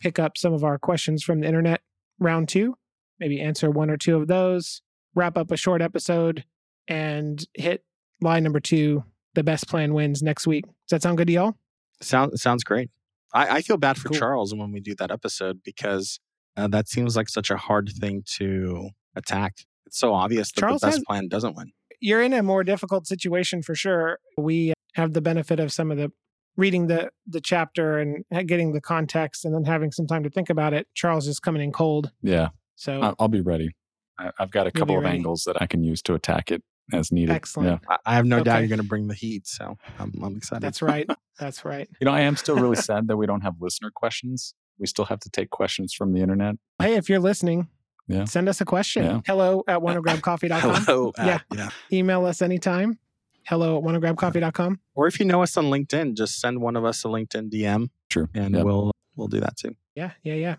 pick 0.00 0.18
up 0.18 0.36
some 0.36 0.52
of 0.52 0.64
our 0.64 0.78
questions 0.78 1.22
from 1.22 1.40
the 1.40 1.46
internet 1.46 1.82
round 2.18 2.48
two, 2.48 2.74
maybe 3.20 3.40
answer 3.40 3.70
one 3.70 3.90
or 3.90 3.96
two 3.96 4.16
of 4.16 4.26
those, 4.26 4.82
wrap 5.14 5.36
up 5.36 5.50
a 5.50 5.56
short 5.56 5.82
episode, 5.82 6.44
and 6.88 7.46
hit 7.54 7.84
line 8.20 8.42
number 8.42 8.60
two. 8.60 9.04
The 9.34 9.44
best 9.44 9.68
plan 9.68 9.94
wins 9.94 10.22
next 10.22 10.46
week. 10.46 10.64
Does 10.64 10.72
that 10.90 11.02
sound 11.02 11.16
good 11.18 11.28
to 11.28 11.32
y'all? 11.32 11.54
Sound, 12.02 12.40
sounds 12.40 12.64
great. 12.64 12.90
I, 13.32 13.58
I 13.58 13.62
feel 13.62 13.76
bad 13.76 13.96
for 13.96 14.08
Cool. 14.08 14.18
Charles 14.18 14.54
when 14.54 14.72
we 14.72 14.80
do 14.80 14.94
that 14.96 15.12
episode 15.12 15.60
because 15.64 16.18
uh, 16.56 16.66
that 16.68 16.88
seems 16.88 17.14
like 17.16 17.28
such 17.28 17.48
a 17.50 17.56
hard 17.56 17.90
thing 18.00 18.24
to 18.38 18.88
attack. 19.14 19.54
It's 19.86 19.98
so 19.98 20.12
obvious 20.14 20.50
that 20.50 20.60
Charles 20.60 20.80
the 20.80 20.88
best 20.88 20.96
has- 20.98 21.04
plan 21.06 21.28
doesn't 21.28 21.54
win. 21.56 21.70
You're 22.00 22.22
in 22.22 22.32
a 22.32 22.42
more 22.42 22.64
difficult 22.64 23.06
situation 23.06 23.62
for 23.62 23.74
sure. 23.74 24.18
We 24.38 24.72
have 24.94 25.12
the 25.12 25.20
benefit 25.20 25.60
of 25.60 25.70
some 25.70 25.90
of 25.92 25.98
the 25.98 26.10
reading 26.56 26.86
the 26.88 27.10
the 27.26 27.40
chapter 27.40 27.98
and 27.98 28.24
getting 28.48 28.72
the 28.72 28.80
context, 28.80 29.44
and 29.44 29.54
then 29.54 29.64
having 29.64 29.92
some 29.92 30.06
time 30.06 30.22
to 30.24 30.30
think 30.30 30.48
about 30.50 30.72
it. 30.72 30.88
Charles 30.94 31.28
is 31.28 31.38
coming 31.38 31.62
in 31.62 31.72
cold, 31.72 32.10
Yeah, 32.22 32.48
so 32.80 33.00
I- 33.02 33.14
I'll 33.18 33.28
be 33.28 33.40
ready. 33.42 33.76
I- 34.18 34.32
I've 34.38 34.50
got 34.50 34.66
a 34.66 34.70
couple 34.70 34.96
of 34.96 35.02
ready. 35.04 35.16
angles 35.18 35.44
that 35.46 35.60
I 35.60 35.66
can 35.66 35.82
use 35.84 36.00
to 36.02 36.14
attack 36.14 36.50
it 36.50 36.62
as 36.92 37.12
needed. 37.12 37.32
excellent. 37.34 37.80
Yeah. 37.88 37.96
I, 38.06 38.12
I 38.12 38.14
have 38.16 38.26
no 38.26 38.42
doubt 38.42 38.58
you're 38.60 38.68
going 38.68 38.80
to 38.80 38.86
bring 38.86 39.06
the 39.08 39.14
heat. 39.14 39.46
So 39.46 39.76
I'm, 39.98 40.12
I'm 40.22 40.36
excited. 40.36 40.62
That's 40.62 40.82
right. 40.82 41.08
That's 41.38 41.64
right. 41.64 41.88
You 42.00 42.04
know, 42.06 42.10
I 42.12 42.20
am 42.22 42.36
still 42.36 42.56
really 42.56 42.76
sad 42.88 43.06
that 43.08 43.16
we 43.16 43.26
don't 43.26 43.42
have 43.42 43.54
listener 43.60 43.90
questions. 43.94 44.54
We 44.78 44.86
still 44.86 45.04
have 45.04 45.20
to 45.20 45.30
take 45.30 45.50
questions 45.50 45.92
from 45.94 46.12
the 46.14 46.20
internet. 46.20 46.56
Hey, 46.80 46.94
if 46.94 47.08
you're 47.08 47.20
listening, 47.20 47.68
Yeah. 48.08 48.24
send 48.24 48.48
us 48.48 48.60
a 48.60 48.64
question. 48.64 49.04
Yeah. 49.04 49.20
Hello 49.26 49.62
at 49.68 49.76
uh, 49.76 49.78
uh, 49.78 49.80
wannagrabcoffee.com. 49.80 50.70
Oh 50.70 50.80
hello. 50.86 51.12
at- 51.18 51.26
Yeah. 51.26 51.38
yeah. 51.54 51.70
Email 51.92 52.24
us 52.26 52.42
anytime. 52.42 52.98
Hello 53.46 53.78
at 53.78 53.84
wannagrabcoffee.com. 53.84 54.78
Oh 54.80 54.84
or 54.94 55.06
if 55.06 55.18
you 55.20 55.26
know 55.26 55.42
us 55.42 55.56
on 55.56 55.66
LinkedIn, 55.66 56.16
just 56.16 56.40
send 56.40 56.60
one 56.60 56.76
of 56.76 56.84
us 56.84 57.04
a 57.04 57.08
LinkedIn 57.08 57.50
DM 57.50 57.88
True. 58.10 58.28
and 58.34 58.54
Yep. 58.54 58.64
we'll 58.64 58.92
we'll 59.16 59.28
do 59.28 59.40
that 59.40 59.56
too. 59.56 59.76
Yeah, 59.94 60.10
yeah, 60.24 60.34
yeah. 60.34 60.56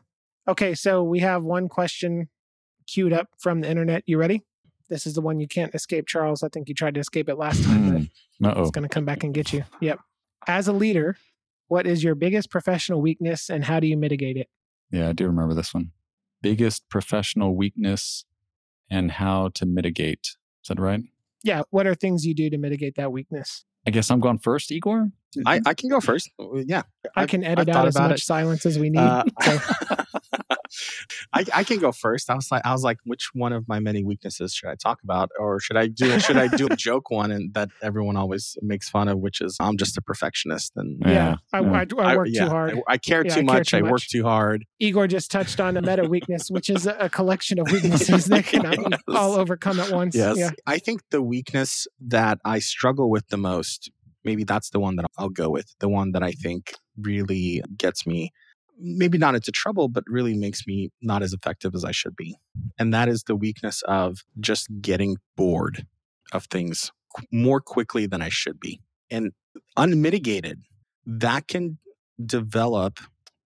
Okay, 0.51 0.75
so 0.75 1.01
we 1.01 1.19
have 1.19 1.43
one 1.43 1.69
question 1.69 2.27
queued 2.85 3.13
up 3.13 3.29
from 3.39 3.61
the 3.61 3.69
internet. 3.69 4.03
You 4.05 4.17
ready? 4.17 4.41
This 4.89 5.07
is 5.07 5.13
the 5.13 5.21
one 5.21 5.39
you 5.39 5.47
can't 5.47 5.73
escape, 5.73 6.07
Charles. 6.07 6.43
I 6.43 6.49
think 6.49 6.67
you 6.67 6.75
tried 6.75 6.95
to 6.95 6.99
escape 6.99 7.29
it 7.29 7.35
last 7.37 7.63
time, 7.63 8.09
but 8.41 8.57
oh. 8.57 8.61
it's 8.61 8.71
going 8.71 8.83
to 8.83 8.93
come 8.93 9.05
back 9.05 9.23
and 9.23 9.33
get 9.33 9.53
you. 9.53 9.63
Yep. 9.79 10.01
As 10.47 10.67
a 10.67 10.73
leader, 10.73 11.15
what 11.69 11.87
is 11.87 12.03
your 12.03 12.15
biggest 12.15 12.49
professional 12.49 12.99
weakness 12.99 13.49
and 13.49 13.63
how 13.63 13.79
do 13.79 13.87
you 13.87 13.95
mitigate 13.95 14.35
it? 14.35 14.49
Yeah, 14.91 15.07
I 15.07 15.13
do 15.13 15.25
remember 15.25 15.53
this 15.53 15.73
one. 15.73 15.91
Biggest 16.41 16.89
professional 16.89 17.55
weakness 17.55 18.25
and 18.89 19.09
how 19.09 19.51
to 19.53 19.65
mitigate. 19.65 20.35
Is 20.63 20.67
that 20.67 20.81
right? 20.81 20.99
Yeah, 21.45 21.61
what 21.69 21.87
are 21.87 21.95
things 21.95 22.25
you 22.25 22.35
do 22.35 22.49
to 22.49 22.57
mitigate 22.57 22.95
that 22.95 23.13
weakness? 23.13 23.63
I 23.87 23.91
guess 23.91 24.11
I'm 24.11 24.19
going 24.19 24.39
first, 24.39 24.69
Igor. 24.69 25.11
I, 25.45 25.61
I 25.65 25.73
can 25.73 25.89
go 25.89 25.99
first. 25.99 26.29
Yeah. 26.53 26.83
I 27.15 27.21
I've- 27.23 27.29
can 27.29 27.43
I've 27.45 27.51
edit 27.59 27.69
out 27.69 27.87
as 27.87 27.97
much 27.97 28.11
it. 28.21 28.23
silence 28.23 28.65
as 28.65 28.77
we 28.79 28.89
need. 28.89 28.99
Uh, 28.99 29.23
so, 29.41 29.59
I, 31.33 31.45
I 31.53 31.63
can 31.63 31.79
go 31.79 31.91
first. 31.91 32.29
I 32.29 32.35
was 32.35 32.49
like, 32.51 32.61
I 32.65 32.71
was 32.71 32.83
like, 32.83 32.97
which 33.05 33.29
one 33.33 33.51
of 33.51 33.67
my 33.67 33.79
many 33.79 34.03
weaknesses 34.03 34.53
should 34.53 34.69
I 34.69 34.75
talk 34.75 34.99
about, 35.03 35.29
or 35.39 35.59
should 35.59 35.75
I 35.77 35.87
do 35.87 36.19
should 36.19 36.37
I 36.37 36.47
do 36.47 36.67
a 36.69 36.75
joke 36.77 37.11
one 37.11 37.31
and 37.31 37.53
that 37.53 37.69
everyone 37.81 38.15
always 38.15 38.57
makes 38.61 38.89
fun 38.89 39.07
of, 39.07 39.19
which 39.19 39.41
is 39.41 39.57
I'm 39.59 39.77
just 39.77 39.97
a 39.97 40.01
perfectionist 40.01 40.73
and 40.75 41.01
yeah, 41.05 41.11
Yeah, 41.11 41.35
I. 41.53 41.57
I, 41.59 41.85
I 42.13 42.15
work 42.15 42.27
yeah, 42.31 42.43
too 42.45 42.49
hard. 42.49 42.73
I, 42.87 42.93
I 42.93 42.97
care 42.97 43.25
Yeah, 43.25 43.35
too 43.35 43.41
I 43.41 43.43
care 43.43 43.53
much. 43.55 43.69
too 43.71 43.77
I 43.77 43.81
work 43.81 44.01
too 44.01 44.23
hard. 44.23 44.65
Igor 44.79 45.07
just 45.07 45.29
touched 45.31 45.59
on 45.59 45.75
a 45.77 45.81
meta 45.81 46.03
weakness, 46.07 46.49
which 46.49 46.69
is 46.69 46.87
a, 46.87 46.93
a 46.99 47.09
collection 47.09 47.59
of 47.59 47.69
weaknesses 47.71 48.25
that 48.25 48.45
cannot 48.45 48.77
be 48.77 48.85
Yes. 48.91 49.01
all 49.09 49.33
overcome 49.35 49.79
at 49.79 49.91
once. 49.91 50.15
Yes. 50.15 50.37
Yeah. 50.37 50.51
I 50.65 50.77
think 50.77 51.01
the 51.11 51.21
weakness 51.21 51.87
that 52.07 52.39
I 52.45 52.59
struggle 52.59 53.09
with 53.09 53.27
the 53.27 53.37
most, 53.37 53.91
maybe 54.23 54.43
that's 54.43 54.69
the 54.69 54.79
one 54.79 54.95
that 54.97 55.05
I'll 55.17 55.29
go 55.29 55.49
with. 55.49 55.73
The 55.79 55.89
one 55.89 56.11
that 56.11 56.23
I 56.23 56.31
think 56.31 56.73
really 56.97 57.63
gets 57.77 58.05
me, 58.05 58.31
maybe 58.77 59.17
not 59.17 59.35
into 59.35 59.51
trouble, 59.51 59.87
but 59.87 60.03
really 60.07 60.35
makes 60.35 60.65
me 60.67 60.89
not 61.01 61.23
as 61.23 61.33
effective 61.33 61.75
as 61.75 61.85
I 61.85 61.91
should 61.91 62.15
be. 62.15 62.35
And 62.77 62.93
that 62.93 63.07
is 63.07 63.23
the 63.23 63.35
weakness 63.35 63.81
of 63.83 64.19
just 64.39 64.67
getting 64.81 65.17
bored 65.35 65.85
of 66.31 66.45
things 66.45 66.91
more 67.31 67.59
quickly 67.59 68.05
than 68.05 68.21
I 68.21 68.29
should 68.29 68.59
be. 68.59 68.81
And 69.09 69.31
unmitigated, 69.77 70.61
that 71.05 71.47
can 71.47 71.77
develop 72.25 72.99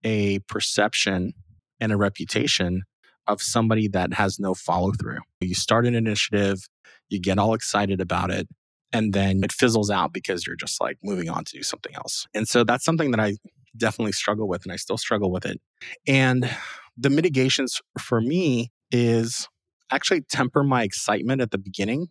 a 0.03 0.39
perception 0.39 1.33
and 1.79 1.91
a 1.91 1.97
reputation 1.97 2.83
of 3.27 3.41
somebody 3.41 3.87
that 3.87 4.13
has 4.13 4.39
no 4.39 4.53
follow 4.53 4.91
through. 4.91 5.19
You 5.41 5.55
start 5.55 5.87
an 5.87 5.95
initiative, 5.95 6.67
you 7.09 7.19
get 7.19 7.39
all 7.39 7.53
excited 7.53 7.99
about 7.99 8.29
it, 8.29 8.47
and 8.93 9.13
then 9.13 9.43
it 9.43 9.51
fizzles 9.51 9.89
out 9.89 10.13
because 10.13 10.45
you're 10.45 10.55
just 10.55 10.79
like 10.81 10.97
moving 11.03 11.29
on 11.29 11.43
to 11.45 11.57
do 11.57 11.63
something 11.63 11.93
else. 11.95 12.27
And 12.33 12.47
so 12.47 12.63
that's 12.63 12.85
something 12.85 13.11
that 13.11 13.19
I 13.19 13.35
definitely 13.77 14.13
struggle 14.13 14.47
with, 14.47 14.63
and 14.63 14.71
I 14.71 14.77
still 14.77 14.97
struggle 14.97 15.31
with 15.31 15.45
it. 15.45 15.59
And 16.07 16.49
the 16.97 17.09
mitigations 17.09 17.81
for 17.99 18.21
me 18.21 18.71
is 18.91 19.49
actually 19.91 20.21
temper 20.21 20.63
my 20.63 20.83
excitement 20.83 21.41
at 21.41 21.51
the 21.51 21.57
beginning 21.57 22.07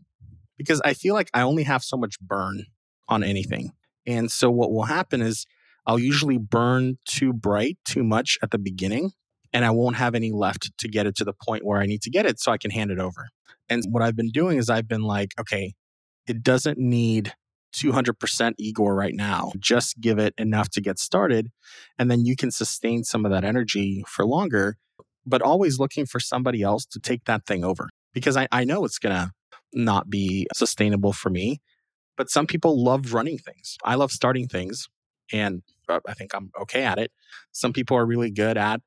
because 0.58 0.80
I 0.84 0.94
feel 0.94 1.14
like 1.14 1.30
I 1.34 1.42
only 1.42 1.62
have 1.64 1.82
so 1.82 1.96
much 1.96 2.20
burn 2.20 2.66
on 3.08 3.24
anything. 3.24 3.72
And 4.06 4.30
so 4.30 4.50
what 4.50 4.70
will 4.70 4.84
happen 4.84 5.22
is 5.22 5.46
I'll 5.86 5.98
usually 5.98 6.38
burn 6.38 6.98
too 7.06 7.32
bright, 7.32 7.78
too 7.84 8.04
much 8.04 8.38
at 8.42 8.50
the 8.50 8.58
beginning, 8.58 9.12
and 9.52 9.64
I 9.64 9.70
won't 9.70 9.96
have 9.96 10.14
any 10.14 10.32
left 10.32 10.76
to 10.78 10.88
get 10.88 11.06
it 11.06 11.16
to 11.16 11.24
the 11.24 11.32
point 11.32 11.64
where 11.64 11.80
I 11.80 11.86
need 11.86 12.02
to 12.02 12.10
get 12.10 12.26
it 12.26 12.40
so 12.40 12.52
I 12.52 12.58
can 12.58 12.70
hand 12.70 12.90
it 12.90 12.98
over. 12.98 13.28
And 13.68 13.82
what 13.90 14.02
I've 14.02 14.16
been 14.16 14.30
doing 14.30 14.58
is 14.58 14.68
I've 14.68 14.88
been 14.88 15.02
like, 15.02 15.32
okay, 15.38 15.74
it 16.26 16.42
doesn't 16.42 16.78
need 16.78 17.34
200% 17.74 18.54
Igor 18.58 18.94
right 18.94 19.14
now. 19.14 19.52
Just 19.58 20.00
give 20.00 20.18
it 20.18 20.34
enough 20.38 20.70
to 20.70 20.80
get 20.80 20.98
started. 20.98 21.50
And 21.98 22.10
then 22.10 22.24
you 22.24 22.36
can 22.36 22.50
sustain 22.50 23.04
some 23.04 23.24
of 23.24 23.32
that 23.32 23.44
energy 23.44 24.04
for 24.06 24.24
longer, 24.24 24.76
but 25.26 25.42
always 25.42 25.78
looking 25.78 26.06
for 26.06 26.20
somebody 26.20 26.62
else 26.62 26.86
to 26.86 27.00
take 27.00 27.24
that 27.24 27.46
thing 27.46 27.64
over 27.64 27.88
because 28.12 28.36
I, 28.36 28.46
I 28.52 28.64
know 28.64 28.84
it's 28.84 28.98
going 28.98 29.14
to 29.14 29.32
not 29.72 30.08
be 30.08 30.46
sustainable 30.54 31.12
for 31.12 31.30
me. 31.30 31.60
But 32.16 32.30
some 32.30 32.46
people 32.46 32.82
love 32.82 33.12
running 33.12 33.38
things. 33.38 33.76
I 33.82 33.96
love 33.96 34.12
starting 34.12 34.46
things 34.46 34.88
and 35.32 35.62
uh, 35.88 35.98
I 36.06 36.14
think 36.14 36.32
I'm 36.32 36.50
okay 36.62 36.84
at 36.84 36.98
it. 36.98 37.10
Some 37.50 37.72
people 37.72 37.96
are 37.96 38.06
really 38.06 38.30
good 38.30 38.56
at 38.56 38.80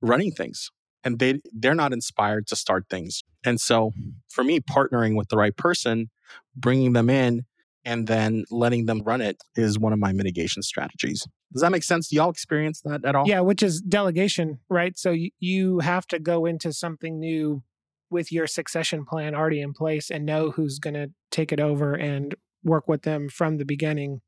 running 0.00 0.32
things 0.32 0.70
and 1.04 1.18
they 1.18 1.40
they're 1.52 1.74
not 1.74 1.92
inspired 1.92 2.46
to 2.48 2.56
start 2.56 2.86
things. 2.90 3.22
And 3.44 3.60
so 3.60 3.92
for 4.28 4.44
me 4.44 4.60
partnering 4.60 5.16
with 5.16 5.28
the 5.28 5.36
right 5.36 5.56
person, 5.56 6.10
bringing 6.54 6.92
them 6.92 7.08
in 7.08 7.46
and 7.84 8.06
then 8.06 8.44
letting 8.50 8.86
them 8.86 9.02
run 9.04 9.20
it 9.20 9.38
is 9.56 9.78
one 9.78 9.92
of 9.92 9.98
my 9.98 10.12
mitigation 10.12 10.62
strategies. 10.62 11.26
Does 11.52 11.62
that 11.62 11.72
make 11.72 11.82
sense? 11.82 12.08
Do 12.08 12.16
y'all 12.16 12.30
experience 12.30 12.82
that 12.84 13.04
at 13.04 13.14
all? 13.14 13.26
Yeah, 13.26 13.40
which 13.40 13.62
is 13.62 13.80
delegation, 13.80 14.60
right? 14.68 14.96
So 14.98 15.10
you, 15.10 15.30
you 15.38 15.78
have 15.80 16.06
to 16.08 16.18
go 16.18 16.46
into 16.46 16.72
something 16.72 17.18
new 17.18 17.62
with 18.10 18.30
your 18.30 18.46
succession 18.46 19.04
plan 19.04 19.34
already 19.34 19.60
in 19.60 19.72
place 19.72 20.10
and 20.10 20.26
know 20.26 20.50
who's 20.50 20.78
going 20.78 20.94
to 20.94 21.08
take 21.30 21.52
it 21.52 21.60
over 21.60 21.94
and 21.94 22.34
work 22.62 22.86
with 22.86 23.02
them 23.02 23.28
from 23.28 23.56
the 23.56 23.64
beginning 23.64 24.20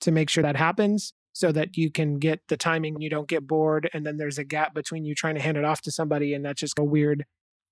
to 0.00 0.12
make 0.12 0.30
sure 0.30 0.42
that 0.42 0.56
happens 0.56 1.12
so 1.32 1.52
that 1.52 1.76
you 1.76 1.90
can 1.90 2.18
get 2.18 2.40
the 2.48 2.56
timing 2.56 3.00
you 3.00 3.10
don't 3.10 3.28
get 3.28 3.46
bored 3.46 3.88
and 3.94 4.06
then 4.06 4.16
there's 4.16 4.38
a 4.38 4.44
gap 4.44 4.74
between 4.74 5.04
you 5.04 5.14
trying 5.14 5.34
to 5.34 5.40
hand 5.40 5.56
it 5.56 5.64
off 5.64 5.80
to 5.80 5.90
somebody 5.90 6.34
and 6.34 6.44
that's 6.44 6.60
just 6.60 6.78
a 6.78 6.84
weird 6.84 7.24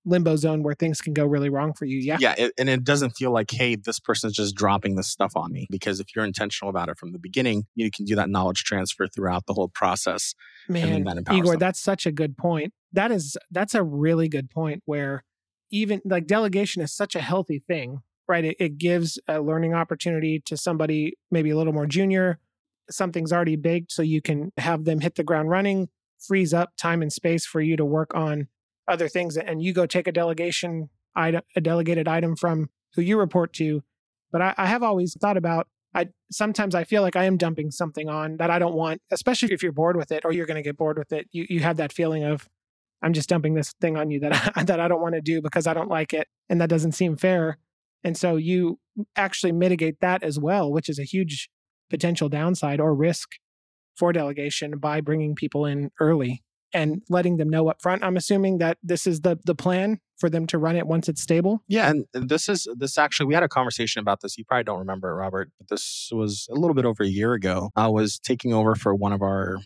limbo 0.05 0.35
zone 0.35 0.63
where 0.63 0.73
things 0.73 1.01
can 1.01 1.13
go 1.13 1.25
really 1.25 1.49
wrong 1.49 1.73
for 1.73 1.85
you. 1.85 1.97
Yeah. 1.97 2.17
Yeah. 2.19 2.35
It, 2.37 2.53
and 2.57 2.69
it 2.69 2.83
doesn't 2.83 3.11
feel 3.11 3.31
like, 3.31 3.51
hey, 3.51 3.75
this 3.75 3.99
person's 3.99 4.33
just 4.33 4.55
dropping 4.55 4.95
this 4.95 5.07
stuff 5.07 5.33
on 5.35 5.51
me. 5.51 5.67
Because 5.69 5.99
if 5.99 6.15
you're 6.15 6.25
intentional 6.25 6.69
about 6.69 6.89
it 6.89 6.97
from 6.97 7.11
the 7.11 7.19
beginning, 7.19 7.65
you 7.75 7.91
can 7.91 8.05
do 8.05 8.15
that 8.15 8.29
knowledge 8.29 8.63
transfer 8.63 9.07
throughout 9.07 9.45
the 9.45 9.53
whole 9.53 9.69
process. 9.69 10.33
Man, 10.67 11.03
that 11.03 11.31
Igor, 11.31 11.53
them. 11.53 11.59
that's 11.59 11.79
such 11.79 12.05
a 12.05 12.11
good 12.11 12.37
point. 12.37 12.73
That 12.93 13.11
is, 13.11 13.37
that's 13.51 13.75
a 13.75 13.83
really 13.83 14.27
good 14.27 14.49
point 14.49 14.81
where 14.85 15.23
even 15.71 16.01
like 16.05 16.25
delegation 16.25 16.81
is 16.81 16.93
such 16.93 17.15
a 17.15 17.21
healthy 17.21 17.59
thing, 17.59 17.99
right? 18.27 18.45
It, 18.45 18.57
it 18.59 18.77
gives 18.77 19.19
a 19.27 19.39
learning 19.39 19.73
opportunity 19.73 20.41
to 20.45 20.57
somebody 20.57 21.13
maybe 21.29 21.49
a 21.51 21.57
little 21.57 21.73
more 21.73 21.85
junior. 21.85 22.39
Something's 22.89 23.31
already 23.31 23.55
baked, 23.55 23.91
so 23.91 24.01
you 24.01 24.21
can 24.21 24.51
have 24.57 24.85
them 24.85 25.01
hit 25.01 25.15
the 25.15 25.23
ground 25.23 25.49
running, 25.49 25.89
frees 26.19 26.53
up 26.53 26.71
time 26.77 27.01
and 27.01 27.11
space 27.11 27.45
for 27.45 27.61
you 27.61 27.77
to 27.77 27.85
work 27.85 28.13
on 28.15 28.47
other 28.87 29.07
things 29.07 29.37
and 29.37 29.61
you 29.61 29.71
go 29.71 29.85
take 29.85 30.07
a 30.07 30.11
delegation 30.11 30.89
item, 31.15 31.41
a 31.55 31.61
delegated 31.61 32.07
item 32.07 32.35
from 32.35 32.69
who 32.95 33.01
you 33.01 33.17
report 33.17 33.53
to. 33.53 33.83
But 34.31 34.41
I, 34.41 34.53
I 34.57 34.65
have 34.65 34.83
always 34.83 35.15
thought 35.19 35.37
about 35.37 35.67
I 35.93 36.07
sometimes 36.31 36.75
I 36.75 36.83
feel 36.83 37.01
like 37.01 37.15
I 37.15 37.25
am 37.25 37.37
dumping 37.37 37.71
something 37.71 38.09
on 38.09 38.37
that 38.37 38.51
I 38.51 38.59
don't 38.59 38.75
want, 38.75 39.01
especially 39.11 39.53
if 39.53 39.63
you're 39.63 39.71
bored 39.71 39.95
with 39.95 40.11
it 40.11 40.23
or 40.25 40.31
you're 40.31 40.45
going 40.45 40.61
to 40.61 40.67
get 40.67 40.77
bored 40.77 40.97
with 40.97 41.11
it. 41.11 41.27
You 41.31 41.45
you 41.49 41.61
have 41.61 41.77
that 41.77 41.93
feeling 41.93 42.23
of 42.23 42.47
I'm 43.01 43.13
just 43.13 43.29
dumping 43.29 43.53
this 43.53 43.73
thing 43.79 43.97
on 43.97 44.11
you 44.11 44.19
that 44.19 44.51
I, 44.55 44.63
that 44.63 44.79
I 44.79 44.87
don't 44.87 45.01
want 45.01 45.15
to 45.15 45.21
do 45.21 45.41
because 45.41 45.67
I 45.67 45.73
don't 45.73 45.89
like 45.89 46.13
it 46.13 46.27
and 46.49 46.59
that 46.61 46.69
doesn't 46.69 46.91
seem 46.91 47.15
fair. 47.15 47.57
And 48.03 48.15
so 48.15 48.35
you 48.35 48.79
actually 49.15 49.51
mitigate 49.51 49.99
that 50.01 50.23
as 50.23 50.39
well, 50.39 50.71
which 50.71 50.89
is 50.89 50.99
a 50.99 51.03
huge 51.03 51.49
potential 51.89 52.29
downside 52.29 52.79
or 52.79 52.93
risk 52.93 53.31
for 53.97 54.13
delegation 54.13 54.77
by 54.77 55.01
bringing 55.01 55.35
people 55.35 55.65
in 55.65 55.91
early 55.99 56.43
and 56.73 57.01
letting 57.09 57.37
them 57.37 57.49
know 57.49 57.67
up 57.67 57.81
front 57.81 58.03
i'm 58.03 58.15
assuming 58.15 58.59
that 58.59 58.77
this 58.83 59.07
is 59.07 59.21
the 59.21 59.39
the 59.45 59.55
plan 59.55 59.99
for 60.19 60.29
them 60.29 60.45
to 60.47 60.57
run 60.57 60.75
it 60.75 60.85
once 60.85 61.07
it's 61.07 61.21
stable? 61.21 61.63
Yeah 61.67 61.89
and 61.89 62.05
this 62.13 62.49
is 62.49 62.67
this 62.77 62.97
actually 62.97 63.27
we 63.27 63.33
had 63.33 63.43
a 63.43 63.47
conversation 63.47 64.01
about 64.01 64.21
this. 64.21 64.37
You 64.37 64.43
probably 64.45 64.65
don't 64.65 64.79
remember 64.79 65.09
it 65.09 65.15
robert 65.15 65.49
but 65.57 65.69
this 65.69 66.09
was 66.11 66.47
a 66.51 66.55
little 66.55 66.73
bit 66.73 66.85
over 66.85 67.03
a 67.03 67.07
year 67.07 67.33
ago. 67.33 67.71
I 67.75 67.87
was 67.87 68.19
taking 68.19 68.53
over 68.53 68.75
for 68.75 68.93
one 68.93 69.13
of 69.13 69.21
our 69.21 69.57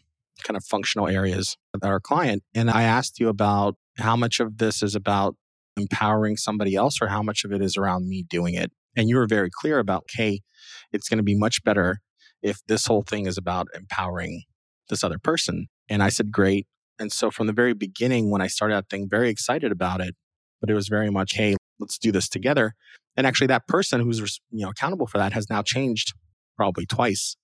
kind 0.44 0.56
of 0.56 0.64
functional 0.64 1.08
areas 1.08 1.58
with 1.74 1.86
our 1.86 2.00
client 2.00 2.44
and 2.54 2.70
i 2.70 2.84
asked 2.84 3.20
you 3.20 3.30
about 3.30 3.76
how 3.98 4.16
much 4.16 4.40
of 4.40 4.58
this 4.58 4.82
is 4.84 4.96
about 4.96 5.36
empowering 5.78 6.38
somebody 6.38 6.76
else 6.76 7.02
or 7.02 7.08
how 7.08 7.24
much 7.24 7.46
of 7.46 7.52
it 7.52 7.62
is 7.62 7.78
around 7.78 8.08
me 8.08 8.24
doing 8.30 8.54
it. 8.54 8.72
And 8.96 9.10
you 9.10 9.16
were 9.16 9.28
very 9.28 9.50
clear 9.52 9.80
about 9.80 10.06
hey 10.14 10.42
it's 10.92 11.10
going 11.10 11.18
to 11.18 11.24
be 11.24 11.36
much 11.36 11.64
better 11.64 12.00
if 12.44 12.60
this 12.68 12.86
whole 12.86 13.04
thing 13.04 13.26
is 13.26 13.38
about 13.38 13.68
empowering 13.74 14.44
this 14.90 15.04
other 15.04 15.18
person 15.20 15.68
and 15.90 16.04
i 16.04 16.10
said 16.10 16.32
great 16.32 16.68
and 17.00 17.12
so 17.12 17.32
from 17.32 17.48
the 17.48 17.54
very 17.54 17.74
beginning, 17.74 18.30
when 18.30 18.42
I 18.42 18.48
started 18.48 18.76
that 18.76 18.90
thing, 18.90 19.10
very 19.10 19.30
excited 19.30 19.72
about 19.72 20.02
it, 20.02 20.16
but 20.62 20.70
it 20.70 20.74
was 20.74 20.88
very 20.88 21.10
much, 21.10 21.34
hey, 21.34 21.56
let's 21.80 21.98
do 21.98 22.12
this 22.12 22.30
together. 22.30 22.76
And 23.18 23.28
actually, 23.28 23.48
that 23.48 23.68
person 23.68 24.02
who's 24.02 24.40
you 24.52 24.64
know 24.64 24.70
accountable 24.70 25.08
for 25.08 25.18
that 25.18 25.34
has 25.34 25.50
now 25.50 25.62
changed 25.62 26.14
probably 26.56 26.86
twice, 26.86 27.36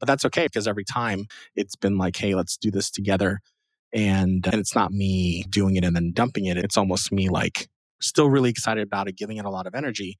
but 0.00 0.06
that's 0.06 0.24
okay 0.26 0.46
because 0.46 0.68
every 0.68 0.84
time 0.84 1.26
it's 1.54 1.76
been 1.76 1.96
like, 1.96 2.16
hey, 2.16 2.34
let's 2.34 2.56
do 2.56 2.70
this 2.70 2.90
together, 2.90 3.40
and 3.92 4.46
and 4.46 4.56
it's 4.56 4.74
not 4.74 4.92
me 4.92 5.44
doing 5.48 5.76
it 5.76 5.84
and 5.84 5.96
then 5.96 6.12
dumping 6.12 6.46
it. 6.46 6.58
It's 6.58 6.76
almost 6.76 7.12
me 7.12 7.28
like 7.28 7.68
still 8.00 8.28
really 8.28 8.50
excited 8.50 8.82
about 8.82 9.08
it, 9.08 9.16
giving 9.16 9.38
it 9.38 9.46
a 9.46 9.50
lot 9.50 9.66
of 9.66 9.74
energy, 9.74 10.18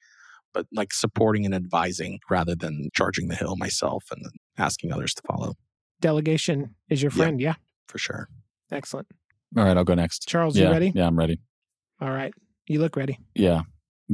but 0.55 0.67
like 0.73 0.95
supporting 0.95 1.45
and 1.45 1.55
advising 1.55 2.21
rather 2.31 2.55
than 2.55 2.89
charging 2.95 3.29
the 3.29 3.35
hill 3.35 3.57
myself 3.57 4.05
and 4.11 4.25
asking 4.57 4.93
others 4.93 5.13
to 5.15 5.23
follow. 5.27 5.55
Delegation 6.01 6.75
is 6.89 7.03
your 7.03 7.11
friend, 7.11 7.41
yeah, 7.41 7.49
yeah. 7.49 7.55
for 7.89 7.99
sure. 7.99 8.29
Excellent. 8.71 9.09
All 9.57 9.65
right, 9.65 9.77
I'll 9.77 9.85
go 9.85 9.95
next. 9.95 10.29
Charles, 10.29 10.57
yeah, 10.57 10.67
you 10.67 10.73
ready? 10.73 10.93
Yeah, 10.95 11.07
I'm 11.07 11.19
ready. 11.19 11.41
All 12.01 12.11
right. 12.11 12.33
You 12.67 12.81
look 12.81 12.97
ready. 12.97 13.19
Yeah. 13.35 13.63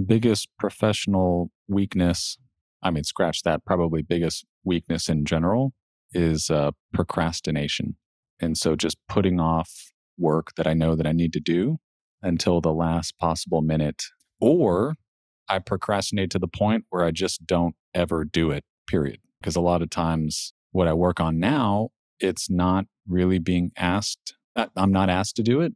Biggest 0.07 0.49
professional 0.59 1.51
weakness, 1.69 2.37
I 2.83 2.91
mean, 2.91 3.05
scratch 3.05 3.43
that, 3.43 3.65
probably 3.65 4.03
biggest 4.03 4.45
weakness 4.65 5.09
in 5.09 5.25
general 5.25 5.73
is 6.13 6.51
uh, 6.51 6.73
procrastination. 6.93 7.97
And 8.41 8.57
so 8.57 8.77
just 8.77 8.97
putting 9.09 9.41
off 9.41 9.93
work 10.19 10.53
that 10.57 10.67
I 10.67 10.75
know 10.75 10.95
that 10.95 11.07
I 11.07 11.13
need 11.13 11.33
to 11.35 11.41
do 11.41 11.79
until 12.23 12.61
the 12.61 12.73
last 12.73 13.19
possible 13.19 13.63
minute. 13.63 14.05
Or 14.41 14.95
I 15.51 15.59
procrastinate 15.59 16.31
to 16.31 16.39
the 16.39 16.49
point 16.49 16.85
where 16.91 17.05
I 17.05 17.11
just 17.11 17.47
don't 17.47 17.75
ever 17.95 18.25
do 18.25 18.51
it, 18.51 18.65
period. 18.87 19.19
Because 19.41 19.57
a 19.57 19.61
lot 19.61 19.83
of 19.83 19.91
times 19.91 20.53
what 20.73 20.87
I 20.87 20.93
work 20.93 21.21
on 21.21 21.41
now, 21.41 21.91
it's 22.21 22.49
not 22.49 22.87
really 23.09 23.39
being 23.39 23.73
asked 23.77 24.35
uh, 24.57 24.67
I'm 24.77 24.93
not 24.93 25.11
asked 25.11 25.37
to 25.37 25.43
do 25.43 25.61
it. 25.61 25.75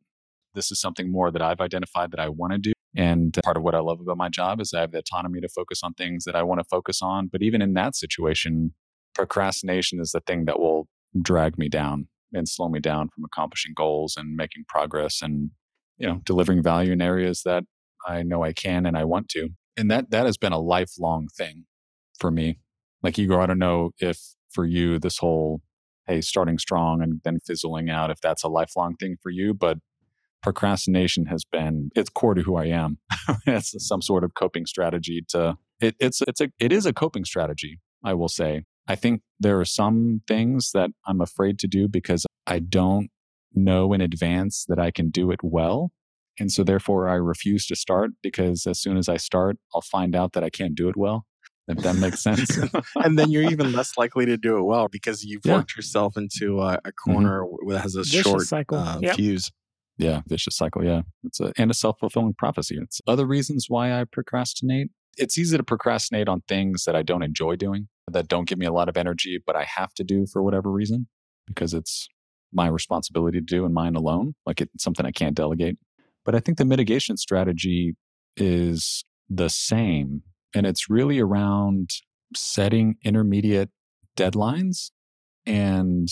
This 0.54 0.70
is 0.70 0.80
something 0.80 1.10
more 1.10 1.30
that 1.30 1.42
I've 1.42 1.60
identified 1.60 2.10
that 2.12 2.20
I 2.20 2.28
want 2.28 2.52
to 2.52 2.58
do. 2.58 2.72
And 2.96 3.36
part 3.44 3.56
of 3.56 3.62
what 3.62 3.74
I 3.74 3.80
love 3.80 4.00
about 4.00 4.16
my 4.16 4.28
job 4.28 4.60
is 4.60 4.72
I 4.72 4.80
have 4.80 4.92
the 4.92 4.98
autonomy 4.98 5.40
to 5.40 5.48
focus 5.48 5.80
on 5.82 5.94
things 5.94 6.24
that 6.24 6.36
I 6.36 6.42
want 6.42 6.60
to 6.60 6.64
focus 6.64 7.02
on. 7.02 7.26
But 7.26 7.42
even 7.42 7.60
in 7.60 7.74
that 7.74 7.96
situation, 7.96 8.72
procrastination 9.14 10.00
is 10.00 10.12
the 10.12 10.20
thing 10.20 10.44
that 10.44 10.60
will 10.60 10.86
drag 11.20 11.58
me 11.58 11.68
down 11.68 12.08
and 12.32 12.48
slow 12.48 12.68
me 12.68 12.80
down 12.80 13.08
from 13.08 13.24
accomplishing 13.24 13.72
goals 13.76 14.16
and 14.16 14.36
making 14.36 14.64
progress 14.68 15.22
and 15.22 15.50
you 15.98 16.06
know 16.06 16.20
delivering 16.24 16.62
value 16.62 16.92
in 16.92 17.00
areas 17.00 17.42
that 17.44 17.64
I 18.06 18.22
know 18.22 18.42
I 18.42 18.52
can 18.52 18.86
and 18.86 18.96
I 18.96 19.04
want 19.04 19.28
to. 19.30 19.50
And 19.76 19.90
that 19.90 20.10
that 20.10 20.26
has 20.26 20.36
been 20.36 20.52
a 20.52 20.58
lifelong 20.58 21.28
thing 21.36 21.64
for 22.18 22.30
me. 22.30 22.58
Like 23.02 23.18
Igor, 23.18 23.40
I 23.40 23.46
don't 23.46 23.58
know 23.58 23.90
if 23.98 24.18
for 24.50 24.64
you 24.64 24.98
this 24.98 25.18
whole 25.18 25.60
hey, 26.06 26.20
starting 26.20 26.58
strong 26.58 27.02
and 27.02 27.20
then 27.24 27.38
fizzling 27.40 27.88
out 27.88 28.10
if 28.10 28.20
that's 28.20 28.44
a 28.44 28.48
lifelong 28.48 28.94
thing 28.96 29.16
for 29.22 29.30
you. 29.30 29.54
But 29.54 29.78
procrastination 30.42 31.26
has 31.26 31.44
been 31.44 31.90
it's 31.96 32.10
core 32.10 32.34
to 32.34 32.42
who 32.42 32.56
I 32.56 32.66
am. 32.66 32.98
it's 33.46 33.74
some 33.86 34.02
sort 34.02 34.24
of 34.24 34.34
coping 34.34 34.66
strategy 34.66 35.24
to 35.28 35.56
it, 35.80 35.96
it's 35.98 36.20
it's 36.22 36.40
a 36.40 36.48
it 36.58 36.72
is 36.72 36.86
a 36.86 36.92
coping 36.92 37.24
strategy, 37.24 37.80
I 38.04 38.14
will 38.14 38.28
say. 38.28 38.64
I 38.86 38.96
think 38.96 39.22
there 39.40 39.58
are 39.58 39.64
some 39.64 40.20
things 40.28 40.72
that 40.72 40.90
I'm 41.06 41.20
afraid 41.20 41.58
to 41.60 41.66
do 41.66 41.88
because 41.88 42.26
I 42.46 42.58
don't 42.58 43.08
know 43.54 43.92
in 43.92 44.00
advance 44.00 44.66
that 44.68 44.78
I 44.78 44.90
can 44.90 45.10
do 45.10 45.30
it 45.30 45.40
well. 45.42 45.90
And 46.38 46.50
so 46.50 46.64
therefore 46.64 47.08
I 47.08 47.14
refuse 47.14 47.66
to 47.66 47.76
start 47.76 48.10
because 48.22 48.66
as 48.66 48.80
soon 48.80 48.96
as 48.96 49.08
I 49.08 49.16
start, 49.16 49.56
I'll 49.74 49.80
find 49.82 50.16
out 50.16 50.32
that 50.32 50.44
I 50.44 50.50
can't 50.50 50.74
do 50.74 50.88
it 50.88 50.96
well 50.96 51.26
if 51.68 51.78
that 51.78 51.96
makes 51.96 52.22
sense. 52.22 52.58
and 52.96 53.18
then 53.18 53.30
you're 53.30 53.50
even 53.50 53.72
less 53.72 53.96
likely 53.96 54.26
to 54.26 54.36
do 54.36 54.58
it 54.58 54.62
well 54.62 54.88
because 54.88 55.24
you've 55.24 55.44
yeah. 55.44 55.54
worked 55.56 55.76
yourself 55.76 56.16
into 56.16 56.60
a, 56.60 56.74
a 56.74 56.78
mm-hmm. 56.78 57.12
corner 57.12 57.42
mm-hmm. 57.42 57.70
that 57.70 57.80
has 57.80 57.94
a 57.94 58.00
vicious 58.00 58.22
short 58.22 58.42
cycle. 58.42 58.78
Uh, 58.78 58.98
yep. 59.00 59.16
fuse. 59.16 59.50
Yeah, 59.96 60.22
vicious 60.26 60.56
cycle. 60.56 60.84
Yeah, 60.84 61.02
it's 61.22 61.38
a 61.38 61.52
and 61.56 61.70
a 61.70 61.74
self 61.74 62.00
fulfilling 62.00 62.34
prophecy. 62.34 62.76
It's 62.82 63.00
other 63.06 63.26
reasons 63.26 63.66
why 63.68 63.92
I 63.92 64.04
procrastinate. 64.04 64.88
It's 65.16 65.38
easy 65.38 65.56
to 65.56 65.62
procrastinate 65.62 66.28
on 66.28 66.42
things 66.48 66.84
that 66.84 66.96
I 66.96 67.02
don't 67.02 67.22
enjoy 67.22 67.54
doing, 67.54 67.86
that 68.10 68.26
don't 68.26 68.48
give 68.48 68.58
me 68.58 68.66
a 68.66 68.72
lot 68.72 68.88
of 68.88 68.96
energy, 68.96 69.38
but 69.44 69.54
I 69.54 69.64
have 69.76 69.94
to 69.94 70.02
do 70.02 70.26
for 70.26 70.42
whatever 70.42 70.68
reason 70.68 71.06
because 71.46 71.72
it's 71.72 72.08
my 72.52 72.66
responsibility 72.66 73.38
to 73.38 73.44
do 73.44 73.64
and 73.64 73.72
mine 73.72 73.94
alone. 73.94 74.34
Like 74.44 74.60
it's 74.60 74.82
something 74.82 75.06
I 75.06 75.12
can't 75.12 75.36
delegate. 75.36 75.78
But 76.24 76.34
I 76.34 76.40
think 76.40 76.58
the 76.58 76.64
mitigation 76.64 77.16
strategy 77.16 77.94
is 78.36 79.04
the 79.28 79.48
same. 79.48 80.22
And 80.54 80.66
it's 80.66 80.88
really 80.88 81.20
around 81.20 81.90
setting 82.36 82.96
intermediate 83.02 83.70
deadlines 84.16 84.90
and 85.46 86.08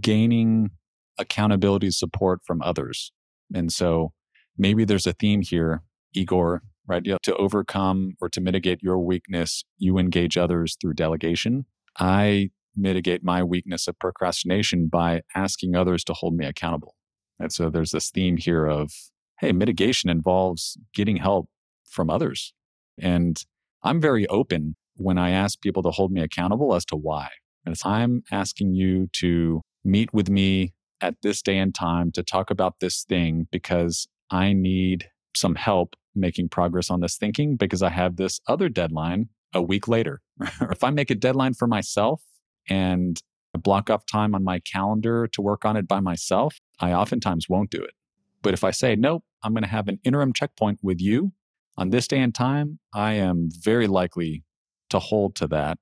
gaining 0.00 0.70
accountability 1.18 1.90
support 1.90 2.40
from 2.46 2.62
others. 2.62 3.12
And 3.54 3.72
so 3.72 4.12
maybe 4.56 4.84
there's 4.84 5.06
a 5.06 5.12
theme 5.12 5.42
here, 5.42 5.82
Igor, 6.14 6.62
right? 6.86 7.02
To 7.22 7.36
overcome 7.36 8.14
or 8.20 8.28
to 8.28 8.40
mitigate 8.40 8.82
your 8.82 8.98
weakness, 8.98 9.64
you 9.78 9.98
engage 9.98 10.36
others 10.36 10.76
through 10.80 10.94
delegation. 10.94 11.66
I 11.98 12.50
mitigate 12.76 13.24
my 13.24 13.42
weakness 13.42 13.88
of 13.88 13.98
procrastination 13.98 14.88
by 14.88 15.22
asking 15.34 15.74
others 15.74 16.04
to 16.04 16.12
hold 16.12 16.36
me 16.36 16.46
accountable. 16.46 16.94
And 17.38 17.52
so 17.52 17.70
there's 17.70 17.90
this 17.90 18.10
theme 18.10 18.36
here 18.36 18.66
of, 18.66 18.92
hey, 19.40 19.52
mitigation 19.52 20.10
involves 20.10 20.76
getting 20.94 21.16
help 21.16 21.48
from 21.88 22.10
others. 22.10 22.52
And 22.98 23.42
I'm 23.82 24.00
very 24.00 24.26
open 24.28 24.76
when 24.96 25.16
I 25.16 25.30
ask 25.30 25.60
people 25.60 25.82
to 25.82 25.90
hold 25.90 26.12
me 26.12 26.20
accountable 26.20 26.74
as 26.74 26.84
to 26.86 26.96
why. 26.96 27.28
And 27.64 27.74
I'm 27.84 28.22
asking 28.30 28.74
you 28.74 29.08
to 29.14 29.62
meet 29.82 30.12
with 30.12 30.28
me 30.28 30.74
at 31.00 31.16
this 31.22 31.40
day 31.40 31.56
and 31.56 31.74
time 31.74 32.12
to 32.12 32.22
talk 32.22 32.50
about 32.50 32.80
this 32.80 33.02
thing 33.02 33.46
because 33.50 34.06
I 34.30 34.52
need 34.52 35.08
some 35.34 35.54
help 35.54 35.96
making 36.14 36.50
progress 36.50 36.90
on 36.90 37.00
this 37.00 37.16
thinking 37.16 37.56
because 37.56 37.82
I 37.82 37.90
have 37.90 38.16
this 38.16 38.40
other 38.46 38.68
deadline 38.68 39.28
a 39.54 39.62
week 39.62 39.88
later. 39.88 40.20
if 40.60 40.84
I 40.84 40.90
make 40.90 41.10
a 41.10 41.14
deadline 41.14 41.54
for 41.54 41.66
myself 41.66 42.22
and 42.68 43.20
block 43.54 43.88
off 43.88 44.04
time 44.06 44.34
on 44.34 44.44
my 44.44 44.60
calendar 44.60 45.26
to 45.28 45.40
work 45.40 45.64
on 45.64 45.76
it 45.76 45.88
by 45.88 46.00
myself, 46.00 46.58
I 46.78 46.92
oftentimes 46.92 47.48
won't 47.48 47.70
do 47.70 47.82
it. 47.82 47.94
But 48.42 48.54
if 48.54 48.64
I 48.64 48.70
say, 48.70 48.96
nope, 48.96 49.24
I'm 49.42 49.52
going 49.52 49.62
to 49.62 49.68
have 49.68 49.88
an 49.88 49.98
interim 50.04 50.32
checkpoint 50.32 50.80
with 50.82 51.00
you 51.00 51.32
on 51.76 51.90
this 51.90 52.08
day 52.08 52.20
and 52.20 52.34
time, 52.34 52.78
I 52.94 53.14
am 53.14 53.48
very 53.52 53.86
likely 53.86 54.44
to 54.90 54.98
hold 54.98 55.34
to 55.36 55.46
that 55.48 55.78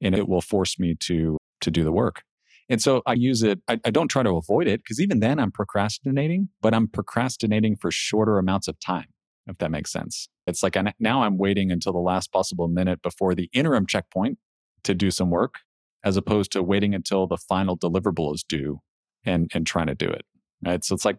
and 0.00 0.14
it 0.14 0.28
will 0.28 0.40
force 0.40 0.78
me 0.78 0.94
to 1.00 1.36
to 1.60 1.70
do 1.70 1.84
the 1.84 1.92
work. 1.92 2.22
And 2.68 2.82
so 2.82 3.02
I 3.06 3.14
use 3.14 3.42
it, 3.42 3.60
I, 3.66 3.80
I 3.84 3.90
don't 3.90 4.08
try 4.08 4.22
to 4.22 4.36
avoid 4.36 4.66
it 4.66 4.80
because 4.80 5.00
even 5.00 5.20
then 5.20 5.38
I'm 5.38 5.50
procrastinating, 5.50 6.50
but 6.60 6.74
I'm 6.74 6.86
procrastinating 6.86 7.76
for 7.76 7.90
shorter 7.90 8.38
amounts 8.38 8.68
of 8.68 8.78
time, 8.78 9.06
if 9.46 9.58
that 9.58 9.70
makes 9.70 9.90
sense. 9.90 10.28
It's 10.46 10.62
like 10.62 10.76
I, 10.76 10.92
now 11.00 11.22
I'm 11.22 11.38
waiting 11.38 11.72
until 11.72 11.92
the 11.92 11.98
last 11.98 12.30
possible 12.30 12.68
minute 12.68 13.02
before 13.02 13.34
the 13.34 13.48
interim 13.52 13.86
checkpoint 13.86 14.38
to 14.84 14.94
do 14.94 15.10
some 15.10 15.30
work, 15.30 15.60
as 16.04 16.16
opposed 16.16 16.52
to 16.52 16.62
waiting 16.62 16.94
until 16.94 17.26
the 17.26 17.38
final 17.38 17.76
deliverable 17.76 18.34
is 18.34 18.44
due 18.44 18.80
and, 19.24 19.50
and 19.54 19.66
trying 19.66 19.86
to 19.86 19.94
do 19.94 20.08
it. 20.08 20.24
Right. 20.64 20.84
So 20.84 20.94
it's 20.94 21.04
like 21.04 21.18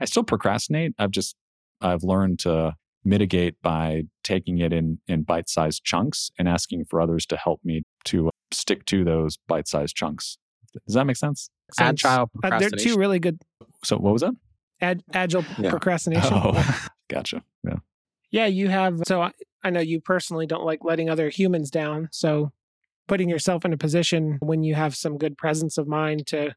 I 0.00 0.04
still 0.04 0.24
procrastinate. 0.24 0.94
I've 0.98 1.10
just, 1.10 1.36
I've 1.80 2.02
learned 2.02 2.38
to 2.40 2.74
mitigate 3.04 3.54
by 3.62 4.02
taking 4.24 4.58
it 4.58 4.72
in, 4.72 4.98
in 5.06 5.22
bite 5.22 5.48
sized 5.48 5.84
chunks 5.84 6.30
and 6.38 6.48
asking 6.48 6.84
for 6.86 7.00
others 7.00 7.24
to 7.26 7.36
help 7.36 7.60
me 7.64 7.82
to 8.04 8.30
stick 8.52 8.84
to 8.86 9.04
those 9.04 9.38
bite 9.46 9.68
sized 9.68 9.94
chunks. 9.96 10.38
Does 10.86 10.94
that 10.94 11.04
make 11.06 11.16
sense? 11.16 11.48
Agile 11.78 12.30
Uh, 12.44 12.58
they're 12.58 12.70
two 12.70 12.96
really 12.96 13.18
good 13.18 13.38
So 13.84 13.96
what 13.96 14.12
was 14.12 14.22
that? 14.22 14.34
ad, 14.80 15.02
agile 15.14 15.44
Yeah. 15.58 15.70
procrastination. 15.70 16.30
Oh, 16.32 16.78
gotcha. 17.08 17.42
Yeah. 17.64 17.76
Yeah, 18.30 18.46
you 18.46 18.68
have. 18.68 19.00
So 19.06 19.22
I, 19.22 19.32
I 19.64 19.70
know 19.70 19.80
you 19.80 20.00
personally 20.00 20.46
don't 20.46 20.64
like 20.64 20.84
letting 20.84 21.08
other 21.08 21.28
humans 21.30 21.70
down. 21.70 22.08
So 22.12 22.52
putting 23.08 23.28
yourself 23.28 23.64
in 23.64 23.72
a 23.72 23.76
position 23.76 24.38
when 24.40 24.64
you 24.64 24.74
have 24.74 24.94
some 24.96 25.16
good 25.16 25.38
presence 25.38 25.78
of 25.78 25.86
mind 25.88 26.26
to 26.28 26.54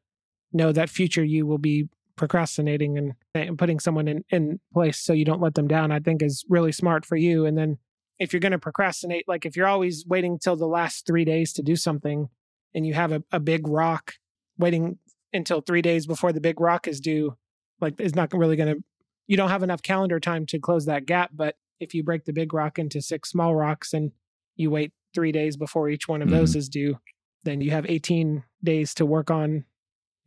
know 0.51 0.72
that 0.72 0.89
future 0.89 1.24
you 1.24 1.46
will 1.46 1.60
be 1.60 1.88
procrastinating 2.20 2.98
and, 2.98 3.14
and 3.34 3.58
putting 3.58 3.80
someone 3.80 4.08
in, 4.08 4.24
in 4.30 4.60
place 4.74 5.00
so 5.00 5.13
you 5.13 5.26
don't 5.26 5.41
let 5.41 5.56
them 5.56 5.67
down, 5.67 5.91
I 5.91 6.00
think 6.00 6.22
is 6.22 6.46
really 6.50 6.74
smart 6.74 7.06
for 7.06 7.15
you. 7.15 7.46
And 7.46 7.58
then 7.58 7.78
if 8.20 8.34
you're 8.34 8.41
going 8.41 8.52
to 8.52 8.60
procrastinate, 8.60 9.28
like 9.28 9.46
if 9.46 9.56
you're 9.56 9.67
always 9.67 10.06
waiting 10.06 10.38
till 10.38 10.58
the 10.58 10.67
last 10.67 11.08
three 11.08 11.24
days 11.24 11.54
to 11.54 11.63
do 11.63 11.78
something 11.78 12.28
and 12.76 12.86
you 12.86 12.93
have 12.93 13.13
a, 13.13 13.24
a 13.32 13.39
big 13.39 13.67
rock 13.67 14.15
waiting 14.58 15.00
until 15.32 15.62
three 15.62 15.82
days 15.82 16.06
before 16.06 16.34
the 16.34 16.41
big 16.41 16.60
rock 16.60 16.88
is 16.88 17.00
due, 17.00 17.38
like 17.80 18.00
is 18.00 18.15
not 18.15 18.34
really 18.34 18.58
going 18.58 18.76
to 18.76 18.84
you 19.28 19.38
don't 19.38 19.52
have 19.52 19.63
enough 19.63 19.84
calendar 19.84 20.20
time 20.20 20.48
to 20.48 20.60
close 20.60 20.88
that 20.88 21.06
gap. 21.06 21.30
But 21.34 21.56
if 21.80 21.93
you 21.93 22.04
break 22.04 22.26
the 22.26 22.34
big 22.34 22.52
rock 22.52 22.80
into 22.80 23.00
six 23.00 23.30
small 23.30 23.56
rocks 23.56 23.93
and 23.93 24.12
you 24.56 24.72
wait 24.72 24.91
three 25.13 25.32
days 25.32 25.56
before 25.56 25.88
each 25.88 26.08
one 26.08 26.24
of 26.24 26.32
those 26.32 26.52
mm-hmm. 26.52 26.60
is 26.60 26.70
due, 26.70 27.00
then 27.43 27.62
you 27.62 27.70
have 27.70 27.86
18 27.88 28.43
days 28.63 28.93
to 28.96 29.06
work 29.06 29.30
on 29.30 29.65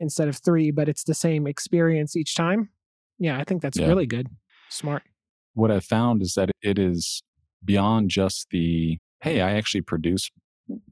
instead 0.02 0.28
of 0.28 0.36
three, 0.36 0.70
but 0.70 0.88
it's 0.88 1.04
the 1.04 1.14
same 1.14 1.46
experience 1.46 2.16
each 2.16 2.34
time. 2.34 2.68
Yeah, 3.18 3.38
I 3.38 3.44
think 3.44 3.62
that's 3.62 3.78
Yeah. 3.78 3.86
really 3.86 4.04
good. 4.06 4.26
Smart. 4.68 5.04
What 5.54 5.70
I've 5.70 5.84
found 5.84 6.20
is 6.22 6.34
that 6.34 6.50
it 6.60 6.78
is 6.78 7.22
beyond 7.64 8.10
just 8.10 8.48
the, 8.50 8.98
hey, 9.22 9.40
I 9.40 9.52
actually 9.52 9.82
produce 9.82 10.30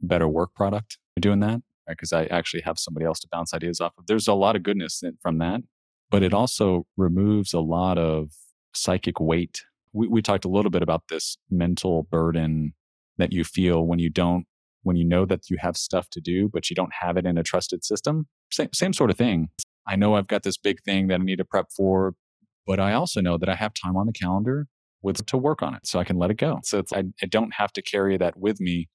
better 0.01 0.29
work 0.29 0.55
product 0.55 0.99
doing 1.21 1.41
that 1.41 1.63
because 1.89 2.13
I 2.13 2.27
actually 2.27 2.63
have 2.63 2.79
somebody 2.79 3.05
else 3.05 3.19
to 3.21 3.29
bounce 3.33 3.53
ideas 3.53 3.81
off 3.81 3.93
of. 3.99 4.07
There's 4.07 4.29
a 4.29 4.35
lot 4.35 4.55
of 4.55 4.63
goodness 4.63 5.03
in, 5.03 5.17
from 5.21 5.39
that, 5.39 5.63
but 6.11 6.23
it 6.23 6.33
also 6.33 6.87
removes 6.97 7.53
a 7.53 7.61
lot 7.61 7.99
of 7.99 8.31
psychic 8.75 9.19
weight. 9.19 9.65
We, 9.93 10.07
we 10.07 10.23
talked 10.23 10.45
a 10.45 10.49
little 10.49 10.71
bit 10.71 10.83
about 10.83 11.09
this 11.09 11.37
mental 11.51 12.05
burden 12.05 12.75
that 13.19 13.33
you 13.33 13.43
feel 13.43 13.85
when 13.85 13.99
you 13.99 14.09
don't, 14.09 14.47
when 14.83 14.97
you 14.97 15.05
know 15.05 15.27
that 15.27 15.51
you 15.51 15.57
have 15.61 15.77
stuff 15.77 16.09
to 16.11 16.21
do, 16.21 16.49
but 16.49 16.71
you 16.71 16.77
don't 16.77 16.93
have 17.01 17.17
it 17.17 17.27
in 17.27 17.37
a 17.37 17.43
trusted 17.43 17.85
system. 17.85 18.27
Same, 18.51 18.69
same 18.75 18.93
sort 18.93 19.11
of 19.11 19.17
thing. 19.17 19.49
I 19.87 19.97
know 19.97 20.15
I've 20.15 20.29
got 20.29 20.43
this 20.43 20.57
big 20.57 20.83
thing 20.83 21.09
that 21.09 21.21
I 21.21 21.25
need 21.25 21.39
to 21.39 21.45
prep 21.45 21.67
for, 21.77 22.15
but 22.67 22.81
I 22.81 22.93
also 22.93 23.21
know 23.21 23.37
that 23.39 23.49
I 23.49 23.55
have 23.55 23.73
time 23.75 23.97
on 23.97 24.07
the 24.07 24.13
calendar 24.13 24.67
with 25.03 25.25
to 25.27 25.37
work 25.39 25.63
on 25.63 25.75
it 25.75 25.87
so 25.87 25.99
I 25.99 26.05
can 26.05 26.17
let 26.17 26.31
it 26.31 26.37
go. 26.37 26.61
So 26.63 26.83
I, 26.93 27.05
I 27.23 27.27
don't 27.27 27.55
have 27.55 27.73
to 27.75 27.83
carry 27.83 28.17
that 28.19 28.37
with 28.37 28.61
me 28.61 28.89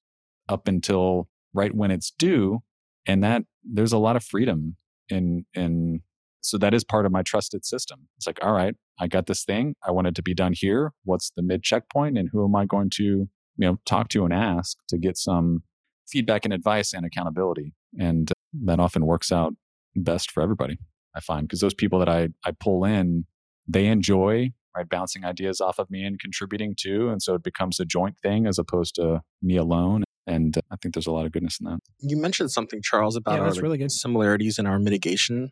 up 0.48 0.68
until 0.68 1.28
right 1.52 1.74
when 1.74 1.90
it's 1.90 2.10
due. 2.10 2.60
And 3.06 3.22
that 3.24 3.42
there's 3.64 3.92
a 3.92 3.98
lot 3.98 4.16
of 4.16 4.24
freedom 4.24 4.76
in, 5.08 5.46
in, 5.54 6.02
so 6.40 6.58
that 6.58 6.74
is 6.74 6.84
part 6.84 7.06
of 7.06 7.12
my 7.12 7.22
trusted 7.22 7.64
system. 7.64 8.08
It's 8.16 8.26
like, 8.26 8.38
all 8.42 8.52
right, 8.52 8.74
I 9.00 9.08
got 9.08 9.26
this 9.26 9.44
thing. 9.44 9.74
I 9.86 9.90
want 9.90 10.06
it 10.06 10.14
to 10.14 10.22
be 10.22 10.34
done 10.34 10.54
here. 10.56 10.92
What's 11.04 11.30
the 11.30 11.42
mid 11.42 11.62
checkpoint 11.62 12.16
and 12.16 12.28
who 12.32 12.44
am 12.44 12.54
I 12.54 12.66
going 12.66 12.90
to, 12.94 13.04
you 13.04 13.28
know, 13.58 13.78
talk 13.84 14.08
to 14.10 14.24
and 14.24 14.32
ask 14.32 14.78
to 14.88 14.98
get 14.98 15.16
some 15.18 15.62
feedback 16.08 16.44
and 16.44 16.52
advice 16.52 16.92
and 16.92 17.04
accountability. 17.04 17.72
And 17.98 18.30
that 18.64 18.80
often 18.80 19.06
works 19.06 19.32
out 19.32 19.54
best 19.94 20.30
for 20.30 20.42
everybody, 20.42 20.78
I 21.14 21.20
find, 21.20 21.46
because 21.46 21.60
those 21.60 21.74
people 21.74 21.98
that 22.00 22.08
I, 22.08 22.28
I 22.44 22.52
pull 22.52 22.84
in, 22.84 23.26
they 23.66 23.86
enjoy 23.86 24.52
right 24.76 24.88
bouncing 24.88 25.24
ideas 25.24 25.60
off 25.60 25.78
of 25.78 25.90
me 25.90 26.04
and 26.04 26.20
contributing 26.20 26.74
too. 26.78 27.08
And 27.08 27.22
so 27.22 27.34
it 27.34 27.42
becomes 27.42 27.80
a 27.80 27.84
joint 27.84 28.18
thing 28.22 28.46
as 28.46 28.58
opposed 28.58 28.94
to 28.96 29.22
me 29.42 29.56
alone. 29.56 30.04
And 30.26 30.58
I 30.70 30.76
think 30.76 30.94
there's 30.94 31.06
a 31.06 31.12
lot 31.12 31.24
of 31.24 31.32
goodness 31.32 31.58
in 31.60 31.66
that. 31.66 31.78
You 32.00 32.16
mentioned 32.16 32.50
something, 32.50 32.80
Charles, 32.82 33.16
about 33.16 33.34
Yeah, 33.34 33.40
our 33.40 33.46
that's 33.46 33.62
really 33.62 33.78
good. 33.78 33.90
similarities 33.92 34.58
in 34.58 34.66
our 34.66 34.78
mitigation 34.78 35.50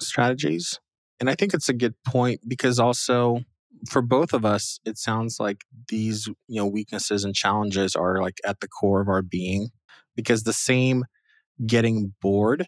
strategies. 0.00 0.80
And 1.20 1.28
I 1.28 1.34
think 1.34 1.54
it's 1.54 1.68
a 1.68 1.74
good 1.74 1.94
point 2.06 2.40
because 2.48 2.78
also 2.78 3.40
for 3.90 4.00
both 4.00 4.32
of 4.32 4.44
us, 4.44 4.78
it 4.84 4.96
sounds 4.96 5.38
like 5.38 5.64
these, 5.88 6.26
you 6.48 6.60
know, 6.60 6.66
weaknesses 6.66 7.24
and 7.24 7.34
challenges 7.34 7.94
are 7.94 8.22
like 8.22 8.38
at 8.46 8.60
the 8.60 8.68
core 8.68 9.00
of 9.00 9.08
our 9.08 9.22
being 9.22 9.70
because 10.16 10.42
the 10.44 10.52
same 10.52 11.04
getting 11.66 12.14
bored 12.20 12.66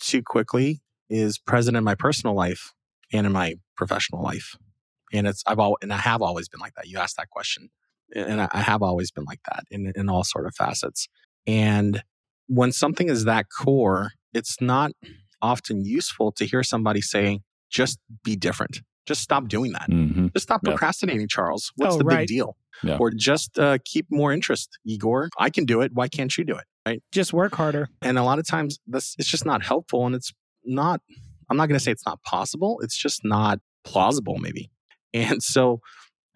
too 0.00 0.22
quickly 0.22 0.80
is 1.10 1.38
present 1.38 1.76
in 1.76 1.84
my 1.84 1.94
personal 1.94 2.34
life 2.34 2.72
and 3.12 3.26
in 3.26 3.32
my 3.32 3.54
professional 3.76 4.22
life. 4.22 4.56
And 5.12 5.26
it's 5.26 5.42
I've 5.46 5.58
all 5.58 5.78
and 5.82 5.92
I 5.92 5.96
have 5.96 6.20
always 6.22 6.48
been 6.48 6.60
like 6.60 6.74
that. 6.74 6.86
You 6.88 6.98
asked 6.98 7.16
that 7.16 7.30
question. 7.30 7.70
And 8.14 8.40
I 8.42 8.48
I 8.52 8.60
have 8.60 8.82
always 8.82 9.10
been 9.10 9.24
like 9.24 9.40
that 9.50 9.64
in 9.70 9.92
in 9.96 10.08
all 10.08 10.24
sort 10.24 10.46
of 10.46 10.54
facets. 10.54 11.08
And 11.46 12.02
when 12.46 12.72
something 12.72 13.08
is 13.08 13.24
that 13.24 13.46
core, 13.50 14.10
it's 14.34 14.60
not 14.60 14.92
often 15.40 15.84
useful 15.84 16.32
to 16.32 16.44
hear 16.44 16.62
somebody 16.62 17.00
say, 17.00 17.40
just 17.70 17.98
be 18.24 18.36
different. 18.36 18.80
Just 19.06 19.22
stop 19.22 19.48
doing 19.48 19.72
that. 19.72 19.88
Mm-hmm. 19.90 20.28
Just 20.34 20.44
stop 20.44 20.60
Yeah. 20.64 20.70
procrastinating, 20.72 21.28
Charles. 21.28 21.72
What's 21.76 21.94
Oh, 21.94 21.98
the 21.98 22.04
right. 22.04 22.18
big 22.20 22.28
deal? 22.28 22.56
Yeah. 22.82 22.98
Or 22.98 23.10
just 23.10 23.58
uh, 23.58 23.78
keep 23.84 24.06
more 24.10 24.32
interest, 24.32 24.78
Igor. 24.84 25.30
I 25.38 25.48
can 25.50 25.64
do 25.64 25.80
it. 25.80 25.92
Why 25.94 26.08
can't 26.08 26.36
you 26.36 26.44
do 26.44 26.54
it? 26.56 26.64
Right. 26.88 27.02
Just 27.12 27.32
work 27.32 27.54
harder. 27.54 27.88
And 28.02 28.18
a 28.18 28.22
lot 28.22 28.38
of 28.38 28.46
times 28.46 28.78
this 28.86 29.14
it's 29.18 29.28
just 29.28 29.44
not 29.46 29.62
helpful 29.62 30.06
and 30.06 30.14
it's 30.14 30.32
not 30.64 31.00
I'm 31.50 31.56
not 31.56 31.66
going 31.68 31.78
to 31.78 31.84
say 31.84 31.92
it's 31.92 32.06
not 32.06 32.22
possible. 32.22 32.78
It's 32.82 32.96
just 32.96 33.24
not 33.24 33.58
plausible 33.84 34.36
maybe. 34.38 34.70
And 35.14 35.42
so 35.42 35.80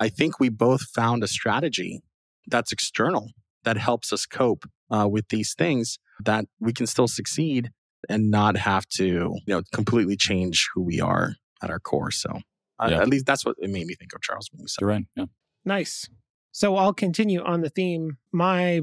I 0.01 0.09
think 0.09 0.41
we 0.41 0.49
both 0.49 0.83
found 0.95 1.23
a 1.23 1.29
strategy 1.29 2.01
that's 2.49 2.73
external 2.73 3.31
that 3.65 3.77
helps 3.77 4.12
us 4.12 4.27
cope 4.27 4.65
uh, 4.91 5.07
with 5.09 5.29
these 5.29 5.55
things 5.55 5.99
that 6.25 6.45
we 6.61 6.73
can 6.73 6.87
still 6.87 7.09
succeed 7.09 7.71
and 8.09 8.31
not 8.31 8.57
have 8.57 8.85
to, 8.88 9.05
you 9.05 9.55
know, 9.55 9.62
completely 9.73 10.17
change 10.17 10.69
who 10.75 10.83
we 10.83 11.01
are 11.01 11.35
at 11.62 11.71
our 11.71 11.79
core. 11.79 12.11
So 12.11 12.41
uh, 12.81 12.88
Yeah. 12.91 13.01
at 13.03 13.09
least 13.09 13.27
that's 13.27 13.45
what 13.45 13.57
it 13.59 13.71
made 13.71 13.87
me 13.87 13.95
think 13.95 14.12
of 14.15 14.21
Charles 14.23 14.49
when 14.53 14.61
you 14.61 14.69
said 14.69 14.81
You're 14.81 14.91
right. 14.91 15.05
Yeah. 15.15 15.27
Nice. 15.65 16.09
So 16.53 16.77
I'll 16.77 16.93
continue 16.95 17.41
on 17.43 17.61
the 17.61 17.71
theme. 17.71 18.19
My 18.33 18.81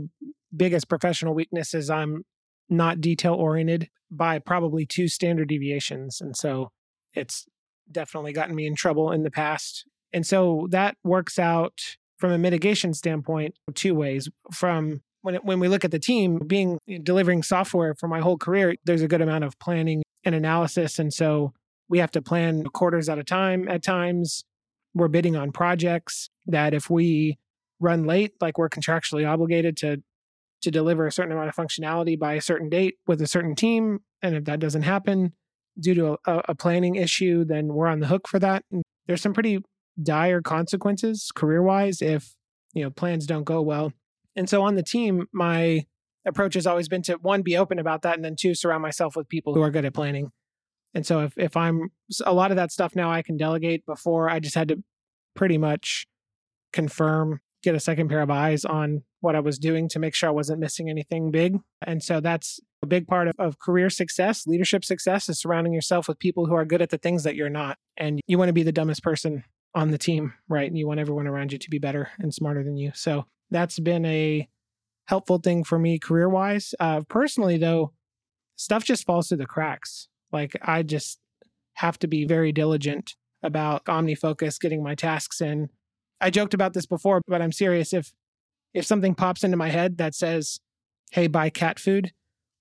biggest 0.55 0.89
professional 0.89 1.33
weakness 1.33 1.73
is 1.73 1.89
I'm 1.89 2.23
not 2.69 3.01
detail 3.01 3.33
oriented 3.33 3.89
by 4.11 4.39
probably 4.39 4.85
two 4.85 5.07
standard 5.07 5.49
deviations. 5.49 6.19
And 6.21 6.35
so 6.35 6.71
it's 7.13 7.45
definitely 7.91 8.33
gotten 8.33 8.55
me 8.55 8.67
in 8.67 8.75
trouble 8.75 9.11
in 9.11 9.23
the 9.23 9.31
past. 9.31 9.85
And 10.13 10.25
so 10.25 10.67
that 10.71 10.95
works 11.03 11.37
out 11.39 11.79
from 12.17 12.31
a 12.31 12.37
mitigation 12.37 12.93
standpoint, 12.93 13.55
two 13.75 13.95
ways. 13.95 14.29
From 14.53 15.01
when 15.21 15.35
it, 15.35 15.45
when 15.45 15.59
we 15.59 15.67
look 15.67 15.85
at 15.85 15.91
the 15.91 15.99
team 15.99 16.39
being 16.45 16.79
delivering 17.03 17.43
software 17.43 17.95
for 17.95 18.07
my 18.07 18.19
whole 18.19 18.37
career, 18.37 18.75
there's 18.85 19.01
a 19.01 19.07
good 19.07 19.21
amount 19.21 19.43
of 19.43 19.57
planning 19.59 20.03
and 20.23 20.35
analysis, 20.35 20.99
and 20.99 21.13
so 21.13 21.53
we 21.87 21.99
have 21.99 22.11
to 22.11 22.21
plan 22.21 22.65
quarters 22.65 23.09
at 23.09 23.17
a 23.17 23.23
time. 23.23 23.67
At 23.67 23.83
times, 23.83 24.43
we're 24.93 25.07
bidding 25.07 25.35
on 25.35 25.51
projects 25.51 26.29
that 26.45 26.73
if 26.73 26.89
we 26.89 27.37
run 27.79 28.05
late, 28.05 28.33
like 28.41 28.57
we're 28.57 28.69
contractually 28.69 29.27
obligated 29.27 29.77
to 29.77 30.03
to 30.61 30.71
deliver 30.71 31.07
a 31.07 31.11
certain 31.11 31.31
amount 31.31 31.49
of 31.49 31.55
functionality 31.55 32.17
by 32.17 32.33
a 32.33 32.41
certain 32.41 32.69
date 32.69 32.95
with 33.07 33.21
a 33.21 33.27
certain 33.27 33.55
team, 33.55 33.99
and 34.21 34.35
if 34.35 34.45
that 34.45 34.59
doesn't 34.59 34.81
happen 34.83 35.33
due 35.79 35.95
to 35.95 36.17
a, 36.25 36.41
a 36.49 36.55
planning 36.55 36.95
issue, 36.95 37.45
then 37.45 37.67
we're 37.67 37.87
on 37.87 37.99
the 37.99 38.07
hook 38.07 38.27
for 38.27 38.39
that. 38.39 38.63
And 38.71 38.83
there's 39.07 39.21
some 39.21 39.33
pretty 39.33 39.59
dire 40.01 40.41
consequences 40.41 41.29
career 41.35 41.61
wise 41.61 42.01
if 42.01 42.33
you 42.73 42.83
know 42.83 42.89
plans 42.89 43.25
don't 43.25 43.43
go 43.43 43.61
well. 43.61 43.91
And 44.35 44.49
so 44.49 44.61
on 44.61 44.75
the 44.75 44.83
team, 44.83 45.27
my 45.33 45.85
approach 46.25 46.53
has 46.53 46.67
always 46.67 46.87
been 46.87 47.01
to 47.03 47.13
one 47.15 47.41
be 47.41 47.57
open 47.57 47.79
about 47.79 48.01
that, 48.03 48.15
and 48.15 48.23
then 48.23 48.35
two 48.35 48.53
surround 48.53 48.81
myself 48.81 49.15
with 49.15 49.29
people 49.29 49.53
who 49.53 49.61
are 49.61 49.71
good 49.71 49.85
at 49.85 49.93
planning. 49.93 50.31
And 50.93 51.05
so 51.05 51.21
if 51.21 51.37
if 51.37 51.55
I'm 51.55 51.89
a 52.25 52.33
lot 52.33 52.51
of 52.51 52.57
that 52.57 52.71
stuff 52.71 52.95
now 52.95 53.11
I 53.11 53.21
can 53.21 53.37
delegate. 53.37 53.85
Before 53.85 54.29
I 54.29 54.39
just 54.39 54.55
had 54.55 54.69
to 54.69 54.83
pretty 55.35 55.57
much 55.57 56.07
confirm, 56.73 57.41
get 57.63 57.75
a 57.75 57.79
second 57.79 58.09
pair 58.09 58.21
of 58.21 58.29
eyes 58.29 58.65
on 58.65 59.03
what 59.21 59.35
I 59.35 59.39
was 59.39 59.59
doing 59.59 59.89
to 59.89 59.99
make 59.99 60.15
sure 60.15 60.29
I 60.29 60.33
wasn't 60.33 60.59
missing 60.59 60.89
anything 60.89 61.31
big. 61.31 61.57
And 61.85 62.01
so 62.01 62.19
that's 62.19 62.59
a 62.81 62.87
big 62.87 63.07
part 63.07 63.27
of, 63.27 63.35
of 63.37 63.59
career 63.59 63.89
success, 63.89 64.47
leadership 64.47 64.85
success 64.85 65.27
is 65.27 65.39
surrounding 65.39 65.73
yourself 65.73 66.07
with 66.07 66.19
people 66.19 66.45
who 66.45 66.55
are 66.55 66.65
good 66.65 66.81
at 66.81 66.89
the 66.89 66.97
things 66.97 67.23
that 67.23 67.35
you're 67.35 67.49
not. 67.49 67.77
And 67.97 68.21
you 68.27 68.37
want 68.37 68.49
to 68.49 68.53
be 68.53 68.63
the 68.63 68.71
dumbest 68.71 69.03
person 69.03 69.43
on 69.75 69.91
the 69.91 69.97
team, 69.97 70.33
right? 70.47 70.67
And 70.67 70.77
you 70.77 70.87
want 70.87 70.99
everyone 70.99 71.27
around 71.27 71.51
you 71.51 71.59
to 71.59 71.69
be 71.69 71.79
better 71.79 72.09
and 72.19 72.33
smarter 72.33 72.63
than 72.63 72.77
you. 72.77 72.91
So 72.95 73.25
that's 73.51 73.79
been 73.79 74.05
a 74.05 74.47
helpful 75.07 75.39
thing 75.39 75.63
for 75.63 75.77
me 75.77 75.99
career 75.99 76.29
wise. 76.29 76.73
Uh, 76.79 77.01
personally, 77.09 77.57
though, 77.57 77.93
stuff 78.55 78.83
just 78.83 79.05
falls 79.05 79.27
through 79.27 79.37
the 79.37 79.45
cracks. 79.45 80.07
Like 80.31 80.55
I 80.61 80.83
just 80.83 81.19
have 81.73 81.99
to 81.99 82.07
be 82.07 82.25
very 82.25 82.51
diligent 82.51 83.15
about 83.41 83.85
OmniFocus, 83.85 84.59
getting 84.59 84.83
my 84.83 84.95
tasks 84.95 85.41
in. 85.41 85.69
I 86.21 86.29
joked 86.29 86.53
about 86.53 86.73
this 86.73 86.85
before, 86.85 87.21
but 87.27 87.41
I'm 87.41 87.51
serious. 87.51 87.93
If 87.93 88.13
if 88.73 88.85
something 88.85 89.15
pops 89.15 89.43
into 89.43 89.57
my 89.57 89.69
head 89.69 89.97
that 89.97 90.15
says, 90.15 90.59
"Hey, 91.11 91.27
buy 91.27 91.49
cat 91.49 91.79
food," 91.79 92.11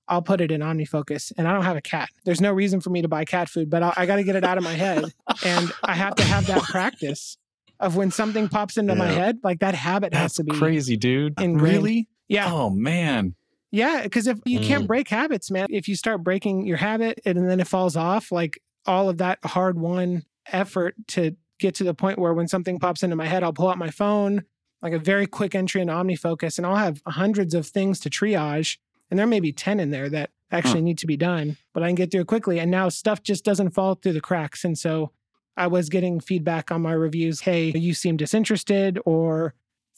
I'll 0.09 0.23
put 0.23 0.41
it 0.41 0.51
in 0.51 0.61
OmniFocus. 0.61 1.33
And 1.37 1.47
I 1.47 1.53
don't 1.53 1.65
have 1.65 1.77
a 1.77 1.83
cat. 1.83 2.09
There's 2.25 2.41
no 2.41 2.53
reason 2.53 2.81
for 2.81 2.91
me 2.91 3.03
to 3.03 3.09
buy 3.09 3.25
cat 3.25 3.49
food, 3.49 3.71
but 3.71 3.83
I'll, 3.83 3.93
I 3.97 4.07
got 4.07 4.17
to 4.17 4.25
get 4.25 4.37
it 4.37 4.45
out 4.45 4.59
of 4.59 4.65
my 4.65 4.73
head, 4.73 5.05
and 5.45 5.73
I 5.85 5.95
have 5.95 6.15
to 6.17 6.25
have 6.25 6.47
that 6.47 6.63
practice 6.63 7.37
of 7.81 7.97
when 7.97 8.11
something 8.11 8.49
pops 8.49 8.77
into 8.77 8.95
yeah. 8.95 8.99
my 8.99 9.07
head, 9.07 9.39
like 9.43 9.61
that 9.61 9.75
habit 9.75 10.13
That's 10.13 10.23
has 10.23 10.35
to 10.35 10.45
be 10.45 10.53
crazy, 10.53 10.97
dude. 10.97 11.41
Ingrained. 11.41 11.77
Really? 11.77 12.09
Yeah. 12.29 12.53
Oh 12.53 12.71
man. 12.71 13.35
Yeah, 13.71 14.03
because 14.03 14.27
if 14.27 14.39
you 14.47 14.61
mm. 14.61 14.65
can't 14.65 14.87
break 14.87 15.09
habits, 15.09 15.51
man, 15.51 15.67
if 15.69 15.89
you 15.89 15.95
start 15.95 16.23
breaking 16.25 16.67
your 16.67 16.79
habit 16.79 17.21
and 17.27 17.49
then 17.49 17.61
it 17.61 17.69
falls 17.69 17.97
off, 17.97 18.33
like 18.33 18.59
all 18.87 19.11
of 19.11 19.19
that 19.19 19.39
hard 19.45 19.79
won 19.79 20.25
effort 20.51 20.95
to 21.09 21.37
get 21.59 21.75
to 21.77 21.85
the 21.85 21.95
point 21.95 22.19
where 22.19 22.35
when 22.35 22.49
something 22.49 22.79
pops 22.79 23.03
into 23.03 23.17
my 23.17 23.27
head, 23.27 23.43
I'll 23.43 23.53
pull 23.53 23.69
out 23.69 23.79
my 23.79 23.91
phone, 23.91 24.45
like 24.83 24.93
a 24.93 24.99
very 24.99 25.27
quick 25.27 25.55
entry 25.55 25.81
in 25.81 25.89
OmniFocus, 25.89 26.59
and 26.59 26.67
I'll 26.67 26.77
have 26.77 27.03
hundreds 27.07 27.55
of 27.55 27.67
things 27.67 28.01
to 28.01 28.11
triage. 28.11 28.79
And 29.11 29.19
there 29.19 29.27
may 29.27 29.41
be 29.41 29.53
10 29.53 29.81
in 29.81 29.91
there 29.91 30.09
that 30.11 30.31
actually 30.51 30.81
huh. 30.81 30.85
need 30.85 30.99
to 30.99 31.07
be 31.07 31.17
done, 31.17 31.57
but 31.73 31.83
I 31.83 31.89
can 31.89 31.95
get 31.95 32.11
through 32.11 32.23
it 32.23 32.27
quickly. 32.27 32.59
And 32.59 32.71
now 32.71 32.89
stuff 32.89 33.23
just 33.23 33.45
doesn't 33.45 33.71
fall 33.71 33.95
through 33.95 34.13
the 34.13 34.21
cracks. 34.21 34.65
And 34.65 34.79
so 34.79 35.13
I 35.57 35.67
was 35.67 35.89
getting 35.89 36.21
feedback 36.21 36.71
on 36.71 36.83
my 36.83 36.93
reviews. 36.93 37.41
Hey, 37.41 37.73
you 37.75 37.93
seem 37.93 38.17
disinterested, 38.17 38.99
or 39.05 39.55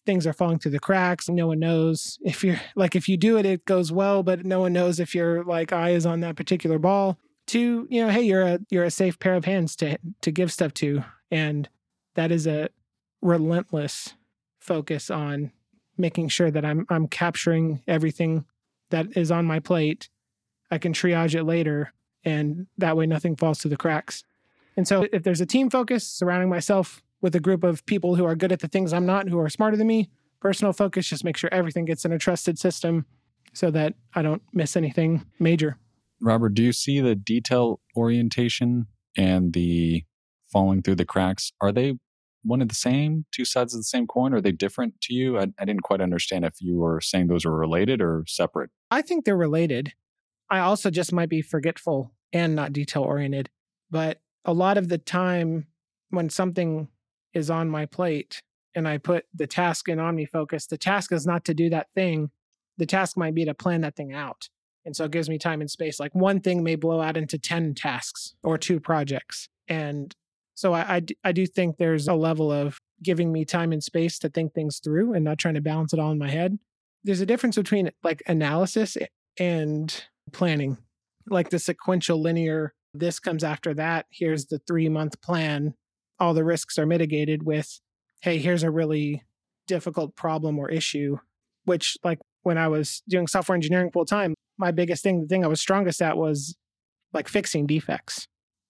things 0.07 0.27
are 0.27 0.33
falling 0.33 0.59
through 0.59 0.73
the 0.73 0.81
cracks. 0.81 1.29
No 1.29 1.47
one 1.49 1.59
knows 1.59 2.19
if 2.23 2.43
you're 2.43 2.61
like, 2.75 2.97
if 2.97 3.09
you 3.09 3.17
do 3.17 3.37
it, 3.37 3.47
it 3.47 3.65
goes 3.65 3.93
well, 3.93 4.23
but 4.23 4.45
no 4.45 4.61
one 4.61 4.73
knows 4.73 4.99
if 4.99 5.15
your 5.15 5.45
like 5.45 5.73
eye 5.73 5.91
is 5.91 6.07
on 6.07 6.21
that 6.21 6.37
particular 6.37 6.79
ball. 6.79 7.19
To, 7.51 7.87
you 7.91 8.05
know, 8.05 8.13
hey, 8.13 8.23
you're 8.23 8.43
a 8.43 8.61
you're 8.71 8.85
a 8.85 8.91
safe 8.91 9.19
pair 9.19 9.35
of 9.35 9.45
hands 9.45 9.75
to 9.77 9.99
to 10.23 10.31
give 10.31 10.53
stuff 10.53 10.73
to. 10.75 11.05
And 11.31 11.69
that 12.15 12.31
is 12.31 12.47
a 12.47 12.69
relentless 13.23 14.15
focus 14.61 15.11
on 15.11 15.53
making 15.99 16.29
sure 16.29 16.51
that 16.51 16.65
I'm 16.65 16.87
I'm 16.89 17.09
capturing 17.09 17.83
everything 17.89 18.45
that 18.91 19.17
is 19.17 19.31
on 19.31 19.47
my 19.47 19.59
plate. 19.59 20.09
I 20.71 20.79
can 20.79 20.93
triage 20.93 21.35
it 21.35 21.45
later 21.45 21.93
and 22.25 22.67
that 22.79 22.97
way 22.97 23.07
nothing 23.07 23.37
falls 23.37 23.61
through 23.61 23.71
the 23.71 23.77
cracks. 23.77 24.23
And 24.77 24.87
so 24.87 25.07
if 25.13 25.23
there's 25.23 25.41
a 25.41 25.47
team 25.47 25.71
focus 25.71 26.07
surrounding 26.07 26.49
myself 26.49 27.03
with 27.21 27.35
a 27.35 27.41
group 27.41 27.65
of 27.65 27.85
people 27.87 28.15
who 28.15 28.25
are 28.25 28.37
good 28.37 28.53
at 28.53 28.61
the 28.61 28.69
things 28.69 28.93
I'm 28.93 29.07
not, 29.07 29.29
who 29.29 29.39
are 29.39 29.49
smarter 29.49 29.77
than 29.77 29.87
me, 29.87 30.11
personal 30.41 30.73
focus, 30.73 31.09
just 31.09 31.25
make 31.25 31.37
sure 31.37 31.53
everything 31.53 31.85
gets 31.85 32.05
in 32.05 32.13
a 32.13 32.19
trusted 32.19 32.59
system 32.59 33.07
so 33.53 33.71
that 33.73 33.95
I 34.15 34.23
don't 34.23 34.43
miss 34.53 34.77
anything 34.77 35.27
major. 35.39 35.77
Robert, 36.21 36.55
do 36.55 36.63
you 36.63 36.73
see 36.73 37.01
the 37.01 37.15
detail 37.15 37.81
orientation 37.97 38.87
and 39.17 39.53
the 39.53 40.05
falling 40.53 40.83
through 40.83 40.97
the 40.97 41.05
cracks? 41.05 41.53
Are 41.61 41.73
they 41.73 41.95
one 42.43 42.63
of 42.63 42.69
the 42.69 42.75
same, 42.75 43.27
two 43.33 43.45
sides 43.45 43.75
of 43.75 43.81
the 43.81 43.85
same 43.85 44.07
coin? 44.07 44.35
Are 44.35 44.41
they 44.41 44.53
different 44.53 45.01
to 45.03 45.15
you? 45.15 45.39
I, 45.39 45.47
I 45.59 45.65
didn't 45.65 45.83
quite 45.83 46.01
understand 46.01 46.45
if 46.45 46.55
you 46.61 46.79
were 46.79 47.01
saying 47.01 47.27
those 47.27 47.45
are 47.45 47.55
related 47.55 48.01
or 48.01 48.25
separate. 48.27 48.71
I 48.91 49.03
think 49.03 49.25
they're 49.25 49.37
related. 49.37 49.93
I 50.51 50.61
also 50.61 50.91
just 50.91 51.13
might 51.13 51.29
be 51.29 51.43
forgetful 51.43 52.13
and 52.33 52.55
not 52.55 52.73
detail 52.73 53.03
oriented. 53.03 53.51
But 53.91 54.21
a 54.45 54.53
lot 54.53 54.79
of 54.79 54.89
the 54.89 54.99
time, 54.99 55.67
when 56.11 56.29
something 56.29 56.89
is 57.35 57.51
on 57.51 57.69
my 57.69 57.87
plate 57.87 58.43
and 58.75 58.89
I 58.89 58.99
put 58.99 59.25
the 59.35 59.47
task 59.47 59.89
in 59.89 59.99
OmniFocus, 59.99 60.69
the 60.69 60.79
task 60.79 61.13
is 61.13 61.27
not 61.27 61.45
to 61.47 61.55
do 61.55 61.71
that 61.71 61.89
thing. 61.95 62.31
The 62.79 62.87
task 62.87 63.17
might 63.17 63.35
be 63.35 63.45
to 63.45 63.55
plan 63.55 63.83
that 63.83 63.97
thing 63.97 64.13
out. 64.13 64.49
And 64.85 64.97
so 64.97 65.05
it 65.05 65.11
gives 65.11 65.29
me 65.29 65.39
time 65.39 65.61
and 65.61 65.71
space. 65.71 66.01
Like 66.01 66.15
one 66.15 66.41
thing 66.41 66.63
may 66.63 66.75
blow 66.75 67.01
out 67.01 67.17
into 67.17 67.39
10 67.39 67.75
tasks 67.75 68.35
or 68.43 68.57
two 68.57 68.81
projects. 68.81 69.49
And 69.69 70.15
so 70.55 70.73
I, 70.73 70.97
I, 70.97 71.03
I 71.25 71.33
do 71.33 71.47
think 71.47 71.77
there's 71.77 72.09
a 72.09 72.15
level 72.15 72.51
of 72.51 72.79
giving 73.03 73.33
me 73.33 73.45
time 73.45 73.73
and 73.73 73.83
space 73.83 74.19
to 74.21 74.29
think 74.29 74.53
things 74.53 74.81
through 74.83 75.15
and 75.15 75.25
not 75.25 75.39
trying 75.39 75.55
to 75.55 75.61
balance 75.61 75.93
it 75.93 76.01
all 76.01 76.13
in 76.13 76.19
my 76.19 76.31
head. 76.31 76.59
There's 77.05 77.21
a 77.21 77.27
difference 77.27 77.57
between 77.57 77.91
like 78.03 78.23
analysis 78.27 78.97
and 79.39 80.05
planning, 80.33 80.79
like 81.29 81.51
the 81.51 81.59
sequential 81.59 82.21
linear, 82.21 82.75
this 82.95 83.21
comes 83.21 83.45
after 83.45 83.73
that. 83.75 84.07
Here's 84.11 84.47
the 84.47 84.61
three 84.67 84.89
month 84.89 85.21
plan 85.21 85.75
all 86.19 86.35
the 86.35 86.45
risks 86.45 86.79
are 86.79 86.85
mitigated 86.85 87.45
with, 87.45 87.81
hey, 88.21 88.37
here's 88.37 88.63
a 88.63 88.71
really 88.71 89.25
difficult 89.67 90.15
problem 90.17 90.59
or 90.59 90.69
issue, 90.69 91.17
which, 91.65 91.97
like, 92.05 92.19
when 92.43 92.59
I 92.59 92.69
was 92.69 93.03
doing 93.09 93.27
software 93.27 93.57
engineering 93.57 93.91
full 93.91 94.05
time, 94.05 94.35
my 94.61 94.71
biggest 94.71 95.03
thing, 95.03 95.23
the 95.23 95.27
thing 95.27 95.45
I 95.45 95.49
was 95.49 95.61
strongest 95.61 96.03
at 96.03 96.17
was 96.17 96.55
like 97.13 97.27
fixing 97.27 97.67
defects, 97.67 98.29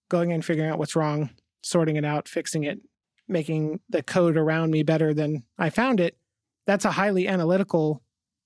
going 0.09 0.31
in, 0.31 0.41
figuring 0.41 0.71
out 0.71 0.79
what's 0.79 0.95
wrong, 0.95 1.29
sorting 1.61 1.97
it 1.97 2.05
out, 2.05 2.27
fixing 2.27 2.63
it, 2.63 2.79
making 3.27 3.81
the 3.89 4.01
code 4.01 4.37
around 4.37 4.71
me 4.71 4.81
better 4.81 5.13
than 5.13 5.43
I 5.59 5.69
found 5.69 5.99
it. 5.99 6.17
That's 6.65 6.85
a 6.85 6.91
highly 6.91 7.27
analytical 7.27 8.01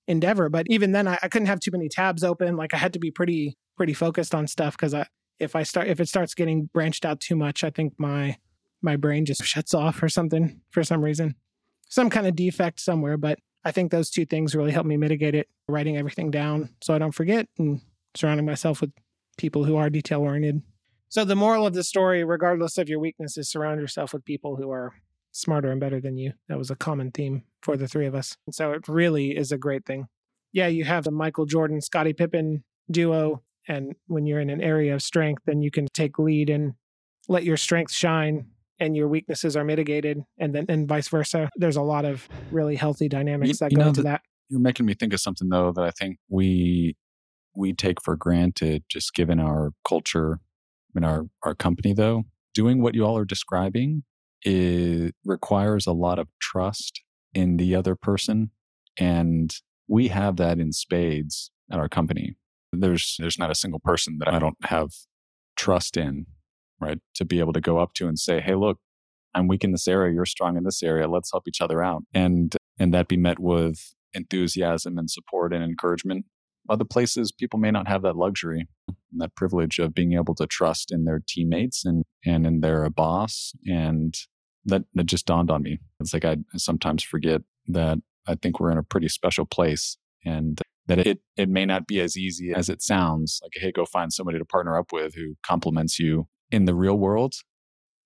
endeavor. 0.08 0.48
But 0.48 0.66
even 0.68 0.92
then, 0.92 1.06
I, 1.06 1.18
I 1.22 1.28
couldn't 1.28 1.46
have 1.46 1.60
too 1.60 1.70
many 1.70 1.88
tabs 1.88 2.24
open. 2.24 2.56
Like 2.56 2.74
I 2.74 2.78
had 2.78 2.92
to 2.94 2.98
be 2.98 3.10
pretty, 3.10 3.56
pretty 3.76 3.94
focused 3.94 4.34
on 4.34 4.46
stuff 4.48 4.76
because 4.76 4.92
I, 4.92 5.06
if 5.38 5.54
I 5.54 5.62
start, 5.62 5.86
if 5.86 6.00
it 6.00 6.08
starts 6.08 6.34
getting 6.34 6.68
branched 6.74 7.04
out 7.04 7.20
too 7.20 7.36
much, 7.36 7.62
I 7.62 7.70
think 7.70 7.94
my 7.96 8.36
my 8.82 8.96
brain 8.96 9.24
just 9.24 9.44
shuts 9.44 9.72
off 9.72 10.02
or 10.02 10.08
something 10.08 10.60
for 10.70 10.82
some 10.82 11.02
reason. 11.02 11.36
Some 11.88 12.10
kind 12.10 12.26
of 12.26 12.34
defect 12.34 12.80
somewhere, 12.80 13.16
but 13.16 13.38
I 13.66 13.72
think 13.72 13.90
those 13.90 14.10
two 14.10 14.24
things 14.24 14.54
really 14.54 14.70
help 14.70 14.86
me 14.86 14.96
mitigate 14.96 15.34
it, 15.34 15.48
writing 15.68 15.96
everything 15.96 16.30
down 16.30 16.70
so 16.80 16.94
I 16.94 16.98
don't 16.98 17.10
forget 17.10 17.48
and 17.58 17.80
surrounding 18.14 18.46
myself 18.46 18.80
with 18.80 18.92
people 19.38 19.64
who 19.64 19.76
are 19.76 19.90
detail 19.90 20.20
oriented. 20.20 20.62
So 21.08 21.24
the 21.24 21.34
moral 21.34 21.66
of 21.66 21.74
the 21.74 21.82
story, 21.82 22.22
regardless 22.22 22.78
of 22.78 22.88
your 22.88 23.00
weaknesses, 23.00 23.50
surround 23.50 23.80
yourself 23.80 24.12
with 24.12 24.24
people 24.24 24.54
who 24.54 24.70
are 24.70 24.94
smarter 25.32 25.72
and 25.72 25.80
better 25.80 26.00
than 26.00 26.16
you. 26.16 26.34
That 26.48 26.58
was 26.58 26.70
a 26.70 26.76
common 26.76 27.10
theme 27.10 27.42
for 27.60 27.76
the 27.76 27.88
three 27.88 28.06
of 28.06 28.14
us. 28.14 28.36
And 28.46 28.54
so 28.54 28.70
it 28.70 28.86
really 28.86 29.36
is 29.36 29.50
a 29.50 29.58
great 29.58 29.84
thing. 29.84 30.06
Yeah, 30.52 30.68
you 30.68 30.84
have 30.84 31.02
the 31.02 31.10
Michael 31.10 31.44
Jordan, 31.44 31.80
Scottie 31.80 32.12
Pippen 32.12 32.62
duo. 32.88 33.42
And 33.66 33.96
when 34.06 34.26
you're 34.26 34.38
in 34.38 34.48
an 34.48 34.62
area 34.62 34.94
of 34.94 35.02
strength, 35.02 35.42
then 35.44 35.60
you 35.60 35.72
can 35.72 35.88
take 35.92 36.20
lead 36.20 36.50
and 36.50 36.74
let 37.26 37.42
your 37.42 37.56
strength 37.56 37.90
shine 37.90 38.46
and 38.78 38.96
your 38.96 39.08
weaknesses 39.08 39.56
are 39.56 39.64
mitigated 39.64 40.22
and 40.38 40.54
then 40.54 40.66
and 40.68 40.88
vice 40.88 41.08
versa. 41.08 41.50
There's 41.56 41.76
a 41.76 41.82
lot 41.82 42.04
of 42.04 42.28
really 42.50 42.76
healthy 42.76 43.08
dynamics 43.08 43.48
you, 43.48 43.68
that 43.68 43.74
go 43.74 43.88
into 43.88 44.02
that 44.02 44.22
you're 44.48 44.60
making 44.60 44.86
me 44.86 44.94
think 44.94 45.12
of 45.12 45.18
something 45.18 45.48
though 45.48 45.72
that 45.72 45.82
i 45.82 45.90
think 45.90 46.18
we 46.28 46.94
we 47.56 47.72
take 47.72 48.00
for 48.02 48.16
granted 48.16 48.84
just 48.88 49.14
given 49.14 49.40
our 49.40 49.72
culture 49.86 50.40
in 50.94 51.04
our 51.04 51.26
our 51.42 51.54
company 51.54 51.92
though. 51.92 52.24
Doing 52.54 52.80
what 52.80 52.94
you 52.94 53.04
all 53.04 53.18
are 53.18 53.24
describing 53.24 54.04
it 54.42 55.14
requires 55.24 55.86
a 55.86 55.92
lot 55.92 56.18
of 56.18 56.28
trust 56.40 57.02
in 57.34 57.56
the 57.56 57.74
other 57.74 57.94
person 57.94 58.50
and 58.98 59.54
we 59.88 60.08
have 60.08 60.36
that 60.36 60.58
in 60.58 60.72
spades 60.72 61.50
at 61.70 61.78
our 61.78 61.88
company. 61.88 62.36
There's 62.72 63.16
there's 63.18 63.38
not 63.38 63.50
a 63.50 63.54
single 63.54 63.80
person 63.80 64.18
that 64.18 64.28
i 64.28 64.38
don't 64.38 64.56
have 64.64 64.90
trust 65.56 65.96
in 65.96 66.26
right? 66.80 66.98
To 67.14 67.24
be 67.24 67.38
able 67.38 67.52
to 67.52 67.60
go 67.60 67.78
up 67.78 67.94
to 67.94 68.08
and 68.08 68.18
say, 68.18 68.40
hey, 68.40 68.54
look, 68.54 68.78
I'm 69.34 69.48
weak 69.48 69.64
in 69.64 69.72
this 69.72 69.86
area, 69.86 70.14
you're 70.14 70.24
strong 70.24 70.56
in 70.56 70.64
this 70.64 70.82
area. 70.82 71.08
Let's 71.08 71.30
help 71.30 71.46
each 71.46 71.60
other 71.60 71.82
out. 71.82 72.04
And 72.14 72.54
and 72.78 72.92
that 72.94 73.08
be 73.08 73.16
met 73.16 73.38
with 73.38 73.94
enthusiasm 74.14 74.98
and 74.98 75.10
support 75.10 75.52
and 75.52 75.62
encouragement. 75.62 76.24
Other 76.68 76.84
places 76.84 77.32
people 77.32 77.58
may 77.58 77.70
not 77.70 77.86
have 77.86 78.02
that 78.02 78.16
luxury 78.16 78.66
and 78.88 79.20
that 79.20 79.36
privilege 79.36 79.78
of 79.78 79.94
being 79.94 80.14
able 80.14 80.34
to 80.36 80.46
trust 80.46 80.90
in 80.90 81.04
their 81.04 81.22
teammates 81.26 81.84
and 81.84 82.04
and 82.24 82.46
in 82.46 82.60
their 82.60 82.88
boss 82.90 83.52
and 83.66 84.14
that 84.64 84.84
that 84.94 85.04
just 85.04 85.26
dawned 85.26 85.50
on 85.50 85.62
me. 85.62 85.78
It's 86.00 86.14
like 86.14 86.24
I 86.24 86.38
sometimes 86.56 87.02
forget 87.02 87.42
that 87.68 87.98
I 88.26 88.34
think 88.34 88.58
we're 88.58 88.72
in 88.72 88.78
a 88.78 88.82
pretty 88.82 89.08
special 89.08 89.44
place 89.44 89.96
and 90.24 90.60
that 90.86 90.98
it 90.98 91.20
it 91.36 91.48
may 91.48 91.66
not 91.66 91.86
be 91.86 92.00
as 92.00 92.16
easy 92.16 92.52
as 92.52 92.68
it 92.68 92.82
sounds. 92.82 93.40
Like, 93.42 93.52
hey, 93.54 93.70
go 93.70 93.84
find 93.84 94.12
somebody 94.12 94.38
to 94.38 94.44
partner 94.44 94.78
up 94.78 94.92
with 94.92 95.14
who 95.14 95.34
complements 95.44 95.98
you 95.98 96.26
in 96.50 96.64
the 96.64 96.74
real 96.74 96.96
world. 96.96 97.34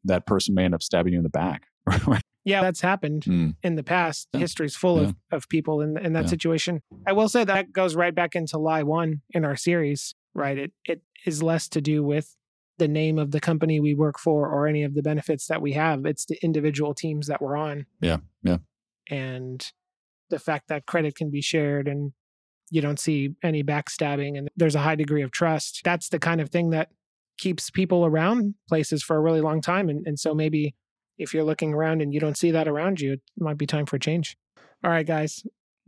That 0.04 0.26
person 0.26 0.54
may 0.54 0.64
end 0.64 0.74
up 0.74 0.82
stabbing 0.82 1.12
you 1.12 1.18
in 1.18 1.22
the 1.22 1.28
back. 1.28 1.64
yeah, 2.44 2.62
that's 2.62 2.80
happened 2.80 3.24
mm. 3.24 3.54
in 3.62 3.76
the 3.76 3.82
past. 3.82 4.28
Yeah. 4.32 4.40
History's 4.40 4.76
full 4.76 5.00
yeah. 5.00 5.08
of, 5.08 5.14
of 5.32 5.48
people 5.48 5.80
in 5.80 5.98
in 5.98 6.14
that 6.14 6.24
yeah. 6.24 6.30
situation. 6.30 6.82
I 7.06 7.12
will 7.12 7.28
say 7.28 7.44
that 7.44 7.72
goes 7.72 7.94
right 7.94 8.14
back 8.14 8.34
into 8.34 8.58
lie 8.58 8.82
one 8.82 9.22
in 9.30 9.44
our 9.44 9.56
series. 9.56 10.14
Right, 10.34 10.56
it 10.56 10.72
it 10.84 11.02
is 11.26 11.42
less 11.42 11.68
to 11.70 11.80
do 11.80 12.02
with 12.02 12.36
the 12.78 12.88
name 12.88 13.18
of 13.18 13.30
the 13.30 13.40
company 13.40 13.78
we 13.78 13.94
work 13.94 14.18
for 14.18 14.48
or 14.48 14.66
any 14.66 14.82
of 14.82 14.94
the 14.94 15.02
benefits 15.02 15.46
that 15.48 15.60
we 15.60 15.72
have. 15.72 16.06
It's 16.06 16.24
the 16.24 16.38
individual 16.42 16.94
teams 16.94 17.26
that 17.26 17.42
we're 17.42 17.56
on. 17.56 17.86
Yeah, 18.00 18.18
yeah. 18.42 18.58
And 19.10 19.64
the 20.30 20.38
fact 20.38 20.68
that 20.68 20.86
credit 20.86 21.14
can 21.14 21.30
be 21.30 21.42
shared 21.42 21.88
and 21.88 22.12
you 22.70 22.80
don't 22.80 22.98
see 22.98 23.30
any 23.42 23.62
backstabbing 23.62 24.38
and 24.38 24.48
there's 24.56 24.76
a 24.76 24.80
high 24.80 24.94
degree 24.94 25.22
of 25.22 25.30
trust. 25.30 25.82
That's 25.84 26.08
the 26.08 26.18
kind 26.18 26.40
of 26.40 26.50
thing 26.50 26.70
that 26.70 26.88
keeps 27.40 27.70
people 27.70 28.04
around 28.04 28.54
places 28.68 29.02
for 29.02 29.16
a 29.16 29.20
really 29.20 29.40
long 29.40 29.60
time. 29.60 29.88
And, 29.88 30.06
and 30.06 30.20
so 30.20 30.34
maybe 30.34 30.74
if 31.18 31.34
you're 31.34 31.44
looking 31.44 31.72
around 31.74 32.02
and 32.02 32.12
you 32.12 32.20
don't 32.20 32.36
see 32.36 32.50
that 32.50 32.68
around 32.68 33.00
you, 33.00 33.14
it 33.14 33.20
might 33.38 33.58
be 33.58 33.66
time 33.66 33.86
for 33.86 33.96
a 33.96 34.00
change. 34.00 34.36
All 34.84 34.90
right, 34.90 35.06
guys, 35.06 35.42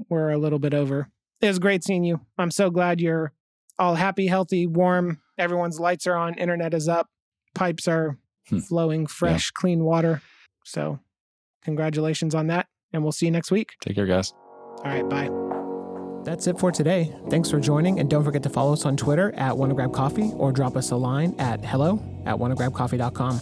we're 0.09 0.31
a 0.31 0.39
little 0.39 0.59
bit 0.59 0.75
over. 0.75 1.09
It 1.41 1.49
was 1.49 1.59
great 1.59 1.85
seeing 1.85 2.05
you. 2.05 2.21
I'm 2.39 2.51
so 2.51 2.71
glad 2.71 3.01
you're 3.01 3.33
all 3.79 3.95
happy, 3.95 4.27
healthy, 4.27 4.67
warm. 4.67 5.21
Everyone's 5.39 5.79
lights 5.79 6.07
are 6.07 6.17
on, 6.17 6.35
internet 6.35 6.75
is 6.75 6.89
up, 6.89 7.09
pipes 7.55 7.87
are 7.87 8.19
hmm. 8.49 8.59
flowing 8.59 9.07
fresh, 9.07 9.51
yeah. 9.55 9.61
clean 9.61 9.85
water. 9.85 10.23
So, 10.65 11.01
congratulations 11.65 12.35
on 12.35 12.47
that. 12.49 12.67
And 12.93 13.03
we'll 13.03 13.13
see 13.13 13.27
you 13.27 13.33
next 13.33 13.51
week. 13.51 13.73
Take 13.81 13.95
care, 13.95 14.07
guys. 14.07 14.33
All 14.33 14.85
right, 14.85 15.09
bye. 15.09 15.52
That's 16.25 16.47
it 16.47 16.59
for 16.59 16.71
today. 16.71 17.13
Thanks 17.31 17.51
for 17.51 17.59
joining, 17.59 17.99
and 17.99 18.09
don't 18.09 18.25
forget 18.25 18.43
to 18.45 18.49
follow 18.49 18.73
us 18.73 18.85
on 18.85 18.97
Twitter 18.97 19.33
at 19.35 19.55
WannaGrabCoffee 19.55 20.39
or 20.39 20.53
drop 20.53 20.77
us 20.77 20.91
a 20.91 20.97
line 20.97 21.35
at 21.39 21.65
hello 21.65 22.03
at 22.27 22.37
wannagrabcoffee.com. 22.37 23.41